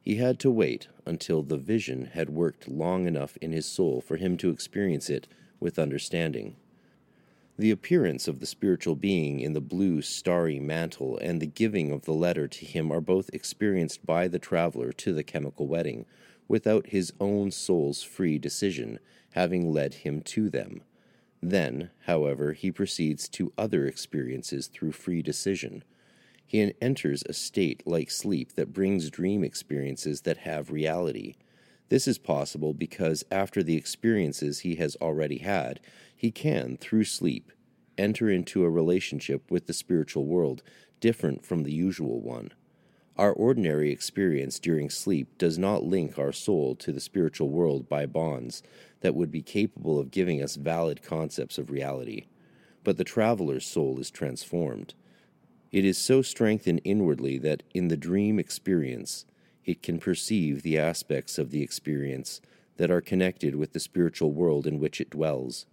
He 0.02 0.16
had 0.16 0.38
to 0.40 0.50
wait 0.50 0.88
until 1.06 1.42
the 1.42 1.56
vision 1.56 2.10
had 2.12 2.30
worked 2.30 2.68
long 2.68 3.06
enough 3.06 3.36
in 3.38 3.52
his 3.52 3.66
soul 3.66 4.00
for 4.00 4.16
him 4.16 4.36
to 4.38 4.50
experience 4.50 5.08
it 5.08 5.26
with 5.58 5.78
understanding. 5.78 6.56
The 7.58 7.70
appearance 7.70 8.28
of 8.28 8.40
the 8.40 8.46
spiritual 8.46 8.96
being 8.96 9.40
in 9.40 9.52
the 9.52 9.60
blue 9.60 10.02
starry 10.02 10.58
mantle 10.58 11.18
and 11.18 11.40
the 11.40 11.46
giving 11.46 11.92
of 11.92 12.02
the 12.02 12.12
letter 12.12 12.48
to 12.48 12.64
him 12.64 12.90
are 12.90 13.00
both 13.00 13.30
experienced 13.32 14.04
by 14.04 14.26
the 14.28 14.38
traveler 14.38 14.92
to 14.92 15.12
the 15.12 15.22
chemical 15.22 15.66
wedding, 15.66 16.06
without 16.48 16.88
his 16.88 17.12
own 17.20 17.50
soul's 17.50 18.02
free 18.02 18.38
decision 18.38 18.98
having 19.30 19.72
led 19.72 19.94
him 19.94 20.20
to 20.22 20.50
them. 20.50 20.82
Then, 21.42 21.90
however, 22.06 22.52
he 22.52 22.70
proceeds 22.70 23.28
to 23.30 23.52
other 23.58 23.84
experiences 23.86 24.68
through 24.68 24.92
free 24.92 25.22
decision. 25.22 25.82
He 26.46 26.72
enters 26.80 27.24
a 27.26 27.32
state 27.32 27.82
like 27.84 28.10
sleep 28.10 28.52
that 28.54 28.72
brings 28.72 29.10
dream 29.10 29.42
experiences 29.42 30.20
that 30.20 30.38
have 30.38 30.70
reality. 30.70 31.34
This 31.88 32.06
is 32.06 32.18
possible 32.18 32.72
because 32.72 33.24
after 33.30 33.62
the 33.62 33.76
experiences 33.76 34.60
he 34.60 34.76
has 34.76 34.96
already 34.96 35.38
had, 35.38 35.80
he 36.14 36.30
can, 36.30 36.76
through 36.76 37.04
sleep, 37.04 37.50
enter 37.98 38.30
into 38.30 38.64
a 38.64 38.70
relationship 38.70 39.50
with 39.50 39.66
the 39.66 39.72
spiritual 39.72 40.26
world 40.26 40.62
different 41.00 41.44
from 41.44 41.64
the 41.64 41.72
usual 41.72 42.20
one. 42.20 42.52
Our 43.16 43.32
ordinary 43.32 43.90
experience 43.90 44.58
during 44.58 44.88
sleep 44.88 45.36
does 45.36 45.58
not 45.58 45.84
link 45.84 46.18
our 46.18 46.32
soul 46.32 46.74
to 46.76 46.92
the 46.92 47.00
spiritual 47.00 47.50
world 47.50 47.88
by 47.88 48.06
bonds 48.06 48.62
that 49.02 49.14
would 49.14 49.30
be 49.30 49.42
capable 49.42 49.98
of 49.98 50.10
giving 50.10 50.42
us 50.42 50.56
valid 50.56 51.02
concepts 51.02 51.58
of 51.58 51.70
reality, 51.70 52.26
but 52.82 52.96
the 52.96 53.04
traveler's 53.04 53.66
soul 53.66 53.98
is 54.00 54.10
transformed. 54.10 54.94
It 55.70 55.84
is 55.84 55.98
so 55.98 56.22
strengthened 56.22 56.80
inwardly 56.84 57.38
that 57.38 57.62
in 57.74 57.88
the 57.88 57.96
dream 57.96 58.38
experience, 58.38 59.24
it 59.64 59.82
can 59.82 59.98
perceive 59.98 60.62
the 60.62 60.78
aspects 60.78 61.38
of 61.38 61.50
the 61.50 61.62
experience 61.62 62.40
that 62.76 62.90
are 62.90 63.00
connected 63.00 63.54
with 63.54 63.72
the 63.72 63.80
spiritual 63.80 64.32
world 64.32 64.66
in 64.66 64.80
which 64.80 65.00
it 65.00 65.10
dwells. 65.10 65.66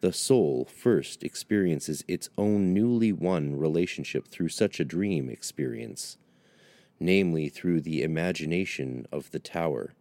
The 0.00 0.12
soul 0.12 0.64
first 0.64 1.22
experiences 1.22 2.04
its 2.08 2.30
own 2.38 2.72
newly 2.72 3.12
won 3.12 3.56
relationship 3.56 4.28
through 4.28 4.48
such 4.48 4.80
a 4.80 4.84
dream 4.84 5.28
experience 5.28 6.18
namely 7.00 7.48
through 7.48 7.80
the 7.80 8.02
imagination 8.02 9.06
of 9.12 9.30
the 9.30 9.38
tower, 9.38 9.94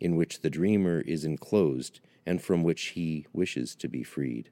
in 0.00 0.16
which 0.16 0.40
the 0.40 0.50
dreamer 0.50 1.00
is 1.00 1.24
enclosed 1.24 2.00
and 2.26 2.42
from 2.42 2.62
which 2.62 2.88
he 2.88 3.26
wishes 3.32 3.74
to 3.74 3.88
be 3.88 4.02
freed. 4.02 4.50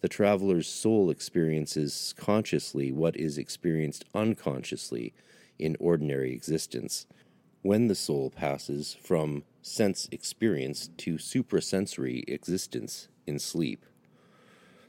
The 0.00 0.08
traveler's 0.08 0.68
soul 0.68 1.10
experiences 1.10 2.14
consciously 2.16 2.92
what 2.92 3.16
is 3.16 3.36
experienced 3.36 4.04
unconsciously 4.14 5.12
in 5.58 5.76
ordinary 5.80 6.32
existence. 6.32 7.06
When 7.62 7.88
the 7.88 7.94
soul 7.96 8.30
passes 8.30 8.96
from 9.02 9.42
sense 9.60 10.08
experience 10.12 10.88
to 10.98 11.14
suprasensory 11.14 12.24
existence 12.28 13.08
in 13.26 13.38
sleep. 13.38 13.84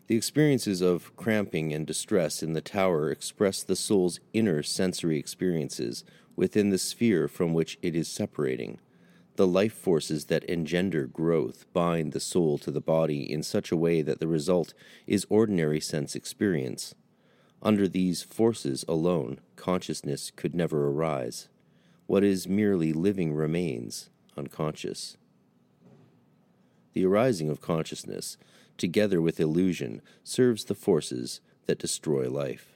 The 0.08 0.16
experiences 0.16 0.82
of 0.82 1.16
cramping 1.16 1.74
and 1.74 1.86
distress 1.86 2.42
in 2.42 2.54
the 2.54 2.62
tower 2.62 3.12
express 3.12 3.62
the 3.62 3.76
soul's 3.76 4.20
inner 4.34 4.64
sensory 4.64 5.20
experiences 5.20 6.04
within 6.36 6.70
the 6.70 6.78
sphere 6.78 7.28
from 7.28 7.54
which 7.54 7.78
it 7.82 7.96
is 7.96 8.08
separating. 8.08 8.80
The 9.40 9.48
life 9.48 9.72
forces 9.72 10.26
that 10.26 10.44
engender 10.44 11.08
growth 11.08 11.64
bind 11.72 12.12
the 12.12 12.20
soul 12.20 12.58
to 12.58 12.72
the 12.72 12.82
body 12.82 13.22
in 13.32 13.42
such 13.42 13.72
a 13.72 13.78
way 13.78 14.02
that 14.02 14.20
the 14.20 14.28
result 14.28 14.74
is 15.08 15.26
ordinary 15.30 15.80
sense 15.80 16.14
experience. 16.14 16.94
Under 17.62 17.88
these 17.88 18.22
forces 18.22 18.84
alone, 18.86 19.40
consciousness 19.56 20.30
could 20.36 20.54
never 20.54 20.90
arise. 20.90 21.48
What 22.06 22.22
is 22.22 22.50
merely 22.50 22.92
living 22.92 23.34
remains 23.34 24.10
unconscious. 24.36 25.16
The 26.92 27.06
arising 27.06 27.50
of 27.50 27.62
consciousness, 27.62 28.36
together 28.76 29.22
with 29.22 29.40
illusion, 29.40 30.02
serves 30.22 30.66
the 30.66 30.76
forces 30.76 31.40
that 31.66 31.80
destroy 31.80 32.30
life. 32.30 32.74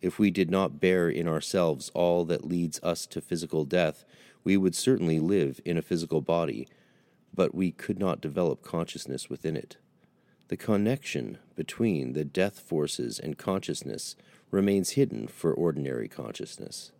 If 0.00 0.18
we 0.18 0.30
did 0.30 0.50
not 0.50 0.80
bear 0.80 1.10
in 1.10 1.28
ourselves 1.28 1.90
all 1.92 2.24
that 2.24 2.48
leads 2.48 2.80
us 2.82 3.04
to 3.08 3.20
physical 3.20 3.66
death, 3.66 4.06
we 4.44 4.56
would 4.56 4.74
certainly 4.74 5.18
live 5.18 5.60
in 5.64 5.76
a 5.76 5.82
physical 5.82 6.20
body, 6.20 6.68
but 7.34 7.54
we 7.54 7.70
could 7.70 7.98
not 7.98 8.20
develop 8.20 8.62
consciousness 8.62 9.30
within 9.30 9.56
it. 9.56 9.76
The 10.48 10.56
connection 10.56 11.38
between 11.56 12.12
the 12.12 12.24
death 12.24 12.60
forces 12.60 13.18
and 13.18 13.38
consciousness 13.38 14.16
remains 14.50 14.90
hidden 14.90 15.26
for 15.28 15.52
ordinary 15.52 16.08
consciousness. 16.08 16.92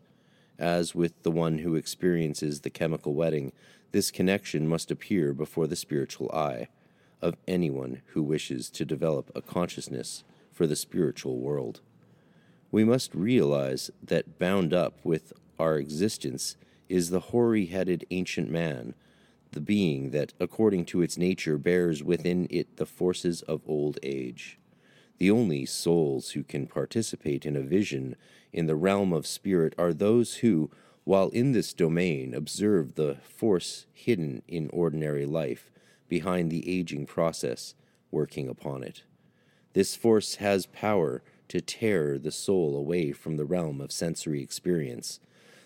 As 0.58 0.94
with 0.94 1.22
the 1.22 1.30
one 1.30 1.58
who 1.58 1.74
experiences 1.74 2.60
the 2.60 2.70
chemical 2.70 3.14
wedding, 3.14 3.52
this 3.90 4.10
connection 4.10 4.66
must 4.66 4.90
appear 4.90 5.34
before 5.34 5.66
the 5.66 5.76
spiritual 5.76 6.30
eye 6.32 6.68
of 7.20 7.36
anyone 7.46 8.00
who 8.08 8.22
wishes 8.22 8.70
to 8.70 8.84
develop 8.84 9.30
a 9.34 9.42
consciousness 9.42 10.24
for 10.50 10.66
the 10.66 10.76
spiritual 10.76 11.38
world. 11.38 11.80
We 12.70 12.84
must 12.84 13.14
realize 13.14 13.90
that 14.02 14.38
bound 14.38 14.72
up 14.72 14.94
with 15.04 15.32
our 15.58 15.76
existence 15.76 16.56
is 16.92 17.08
the 17.08 17.20
hoary 17.20 17.64
headed 17.66 18.04
ancient 18.10 18.50
man, 18.50 18.94
the 19.52 19.60
being 19.62 20.10
that, 20.10 20.34
according 20.38 20.84
to 20.84 21.00
its 21.00 21.16
nature, 21.16 21.56
bears 21.56 22.02
within 22.02 22.46
it 22.50 22.76
the 22.76 22.84
forces 22.84 23.40
of 23.42 23.62
old 23.66 23.98
age. 24.02 24.58
The 25.16 25.30
only 25.30 25.64
souls 25.64 26.32
who 26.32 26.42
can 26.42 26.66
participate 26.66 27.46
in 27.46 27.56
a 27.56 27.62
vision 27.62 28.14
in 28.52 28.66
the 28.66 28.76
realm 28.76 29.14
of 29.14 29.26
spirit 29.26 29.74
are 29.78 29.94
those 29.94 30.36
who, 30.36 30.70
while 31.04 31.30
in 31.30 31.52
this 31.52 31.72
domain, 31.72 32.34
observe 32.34 32.94
the 32.94 33.16
force 33.22 33.86
hidden 33.94 34.42
in 34.46 34.68
ordinary 34.70 35.24
life 35.24 35.70
behind 36.10 36.50
the 36.50 36.68
aging 36.70 37.06
process 37.06 37.74
working 38.10 38.50
upon 38.50 38.82
it. 38.82 39.02
This 39.72 39.96
force 39.96 40.34
has 40.34 40.66
power 40.66 41.22
to 41.48 41.62
tear 41.62 42.18
the 42.18 42.32
soul 42.32 42.76
away 42.76 43.12
from 43.12 43.38
the 43.38 43.46
realm 43.46 43.80
of 43.80 43.92
sensory 43.92 44.42
experience 44.42 45.20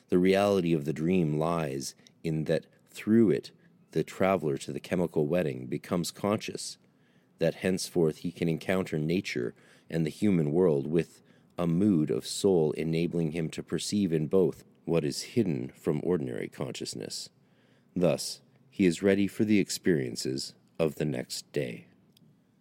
the 0.09 0.19
reality 0.19 0.73
of 0.73 0.85
the 0.85 0.93
dream 0.93 1.39
lies 1.39 1.95
in 2.23 2.45
that 2.45 2.67
through 2.91 3.31
it 3.31 3.51
the 3.93 4.05
traveler 4.05 4.59
to 4.59 4.73
the 4.73 4.81
chemical 4.81 5.27
wedding 5.27 5.67
becomes 5.67 6.11
conscious, 6.11 6.77
that 7.39 7.57
henceforth 7.57 8.19
he 8.19 8.31
can 8.31 8.49
encounter 8.49 8.99
nature 8.99 9.55
and 9.89 10.05
the 10.05 10.11
human 10.11 10.53
world 10.53 10.87
with 10.87 11.23
a 11.59 11.67
mood 11.67 12.11
of 12.11 12.27
soul 12.27 12.73
enabling 12.73 13.33
him 13.33 13.49
to 13.49 13.63
perceive 13.63 14.13
in 14.13 14.27
both 14.27 14.65
what 14.85 15.05
is 15.05 15.23
hidden 15.23 15.73
from 15.75 16.01
ordinary 16.03 16.49
consciousness. 16.49 17.29
Thus, 17.95 18.41
he 18.69 18.85
is 18.85 19.03
ready 19.03 19.27
for 19.27 19.45
the 19.45 19.59
experiences 19.59 20.53
of 20.79 20.97
the 20.97 21.05
next 21.05 21.51
day. 21.53 21.87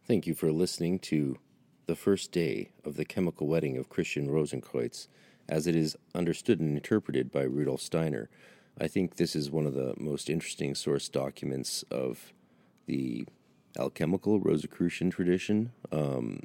Thank 0.08 0.28
you 0.28 0.34
for 0.34 0.52
listening 0.52 1.00
to 1.00 1.38
the 1.88 1.96
first 1.96 2.32
day 2.32 2.70
of 2.84 2.96
the 2.96 3.06
chemical 3.06 3.48
wedding 3.48 3.78
of 3.78 3.90
Christian 3.90 4.30
Rosenkreutz 4.30 5.08
as 5.48 5.68
it 5.68 5.76
is 5.76 5.96
understood 6.14 6.60
and 6.60 6.76
interpreted 6.76 7.32
by 7.32 7.44
Rudolf 7.44 7.82
Steiner. 7.82 8.30
I 8.80 8.88
think 8.88 9.16
this 9.16 9.36
is 9.36 9.50
one 9.50 9.66
of 9.66 9.74
the 9.74 9.94
most 9.98 10.30
interesting 10.30 10.76
source 10.76 11.08
documents 11.08 11.84
of 11.90 12.34
the 12.88 13.26
alchemical 13.78 14.40
Rosicrucian 14.40 15.10
tradition. 15.10 15.72
Um, 15.92 16.44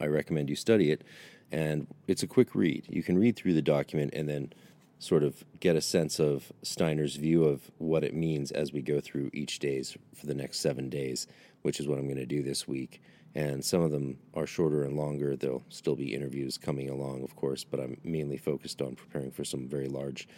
I 0.00 0.06
recommend 0.06 0.50
you 0.50 0.56
study 0.56 0.90
it, 0.90 1.02
and 1.50 1.86
it's 2.06 2.22
a 2.22 2.26
quick 2.26 2.54
read. 2.54 2.86
You 2.88 3.02
can 3.02 3.18
read 3.18 3.36
through 3.36 3.54
the 3.54 3.62
document 3.62 4.12
and 4.14 4.28
then 4.28 4.52
sort 4.98 5.22
of 5.22 5.44
get 5.60 5.74
a 5.74 5.80
sense 5.80 6.20
of 6.20 6.52
Steiner's 6.62 7.16
view 7.16 7.44
of 7.44 7.70
what 7.78 8.04
it 8.04 8.14
means 8.14 8.52
as 8.52 8.72
we 8.72 8.82
go 8.82 9.00
through 9.00 9.30
each 9.32 9.58
days 9.58 9.96
for 10.14 10.26
the 10.26 10.34
next 10.34 10.60
seven 10.60 10.88
days, 10.88 11.26
which 11.62 11.80
is 11.80 11.88
what 11.88 11.98
I'm 11.98 12.06
going 12.06 12.16
to 12.16 12.26
do 12.26 12.42
this 12.42 12.68
week 12.68 13.00
and 13.34 13.64
some 13.64 13.80
of 13.80 13.90
them 13.90 14.18
are 14.34 14.46
shorter 14.46 14.84
and 14.84 14.96
longer. 14.96 15.36
There'll 15.36 15.64
still 15.68 15.96
be 15.96 16.14
interviews 16.14 16.58
coming 16.58 16.90
along, 16.90 17.22
of 17.22 17.34
course, 17.36 17.64
but 17.64 17.80
I'm 17.80 17.98
mainly 18.04 18.36
focused 18.36 18.82
on 18.82 18.94
preparing 18.94 19.30
for 19.30 19.44
some 19.44 19.68
very 19.68 19.88
large 19.88 20.28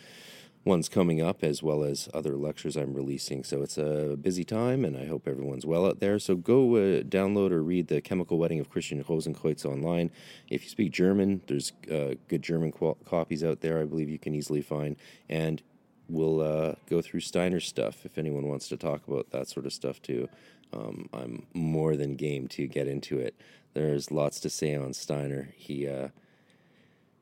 ones 0.65 0.89
coming 0.89 1.21
up, 1.21 1.45
as 1.45 1.63
well 1.63 1.85
as 1.85 2.09
other 2.15 2.37
lectures 2.37 2.77
I'm 2.77 2.95
releasing. 2.95 3.45
So 3.45 3.63
it's 3.63 3.77
a 3.77 4.17
busy 4.21 4.45
time, 4.45 4.85
and 4.85 4.97
I 4.97 5.07
hope 5.07 5.29
everyone's 5.29 5.67
well 5.67 5.87
out 5.87 6.01
there. 6.01 6.19
So 6.19 6.37
go 6.37 6.77
uh, 6.77 7.03
download 7.03 7.51
or 7.51 7.63
read 7.63 7.89
the 7.89 8.01
Chemical 8.01 8.39
Wedding 8.39 8.61
of 8.61 8.71
Christian 8.71 9.03
Rosenkreutz 9.03 9.67
online. 9.67 10.11
If 10.49 10.65
you 10.65 10.71
speak 10.71 10.93
German, 10.93 11.43
there's 11.47 11.73
uh, 11.91 12.15
good 12.29 12.43
German 12.43 12.73
copies 13.05 13.45
out 13.45 13.61
there. 13.61 13.81
I 13.81 13.85
believe 13.85 14.09
you 14.09 14.19
can 14.19 14.35
easily 14.35 14.63
find, 14.63 14.97
and 15.29 15.63
we'll 16.09 16.41
uh, 16.41 16.75
go 16.89 17.03
through 17.03 17.21
Steiner's 17.21 17.67
stuff 17.67 18.05
if 18.05 18.17
anyone 18.17 18.47
wants 18.47 18.69
to 18.69 18.77
talk 18.77 19.07
about 19.07 19.31
that 19.31 19.49
sort 19.49 19.67
of 19.67 19.73
stuff 19.73 20.01
too 20.01 20.29
um, 20.73 21.09
I'm 21.13 21.47
more 21.55 21.97
than 21.97 22.17
game 22.17 22.49
to 22.49 22.67
get 22.67 22.89
into 22.89 23.19
it. 23.19 23.35
There's 23.75 24.11
lots 24.11 24.41
to 24.41 24.51
say 24.51 24.75
on 24.75 24.93
Steiner. 24.93 25.51
He 25.57 25.89
uh, 25.89 26.09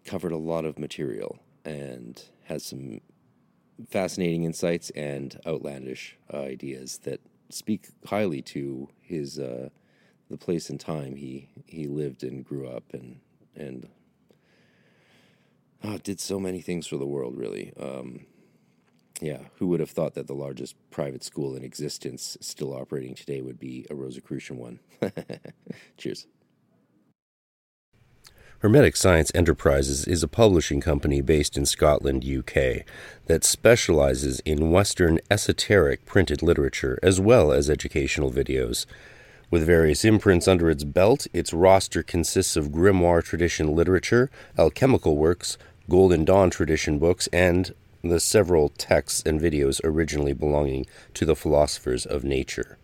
covered 0.04 0.32
a 0.32 0.36
lot 0.38 0.64
of 0.64 0.78
material 0.78 1.38
and 1.64 2.22
has 2.44 2.64
some 2.64 3.00
fascinating 3.88 4.44
insights 4.44 4.90
and 4.90 5.40
outlandish 5.46 6.16
uh, 6.32 6.38
ideas 6.38 6.98
that 7.04 7.20
speak 7.48 7.88
highly 8.06 8.42
to 8.42 8.88
his 9.00 9.38
uh, 9.38 9.68
the 10.30 10.36
place 10.38 10.70
and 10.70 10.80
time 10.80 11.16
he 11.16 11.48
he 11.66 11.86
lived 11.86 12.22
and 12.22 12.44
grew 12.44 12.66
up 12.66 12.84
and 12.92 13.20
and 13.54 13.88
oh, 15.84 15.98
did 15.98 16.20
so 16.20 16.40
many 16.40 16.60
things 16.60 16.86
for 16.86 16.96
the 16.96 17.06
world. 17.06 17.36
Really, 17.36 17.72
um, 17.78 18.26
yeah, 19.22 19.38
who 19.58 19.68
would 19.68 19.78
have 19.78 19.90
thought 19.90 20.14
that 20.14 20.26
the 20.26 20.34
largest 20.34 20.74
private 20.90 21.22
school 21.22 21.54
in 21.54 21.62
existence 21.62 22.36
still 22.40 22.74
operating 22.74 23.14
today 23.14 23.40
would 23.40 23.58
be 23.58 23.86
a 23.88 23.94
Rosicrucian 23.94 24.58
one? 24.58 24.80
Cheers. 25.96 26.26
Hermetic 28.58 28.96
Science 28.96 29.30
Enterprises 29.32 30.06
is 30.06 30.24
a 30.24 30.28
publishing 30.28 30.80
company 30.80 31.20
based 31.20 31.56
in 31.56 31.66
Scotland, 31.66 32.24
UK, 32.24 32.84
that 33.26 33.44
specializes 33.44 34.40
in 34.40 34.72
Western 34.72 35.20
esoteric 35.30 36.04
printed 36.04 36.42
literature 36.42 36.98
as 37.00 37.20
well 37.20 37.52
as 37.52 37.70
educational 37.70 38.30
videos. 38.30 38.86
With 39.50 39.66
various 39.66 40.04
imprints 40.04 40.48
under 40.48 40.68
its 40.68 40.82
belt, 40.82 41.28
its 41.32 41.52
roster 41.52 42.02
consists 42.02 42.56
of 42.56 42.70
grimoire 42.70 43.22
tradition 43.22 43.74
literature, 43.76 44.30
alchemical 44.58 45.16
works, 45.16 45.58
Golden 45.88 46.24
Dawn 46.24 46.50
tradition 46.50 46.98
books, 46.98 47.28
and 47.32 47.72
the 48.02 48.20
several 48.20 48.68
texts 48.68 49.22
and 49.24 49.40
videos 49.40 49.80
originally 49.84 50.32
belonging 50.32 50.86
to 51.14 51.24
the 51.24 51.36
philosophers 51.36 52.04
of 52.04 52.24
nature. 52.24 52.78